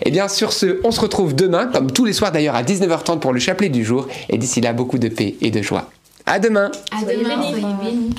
[0.06, 3.18] Et bien sur ce, on se retrouve demain, comme tous les soirs d'ailleurs à 19h30
[3.18, 4.08] pour le chapelet du jour.
[4.30, 5.90] Et d'ici là, beaucoup de paix et de joie.
[6.28, 8.14] À demain À demain, soyez bénis.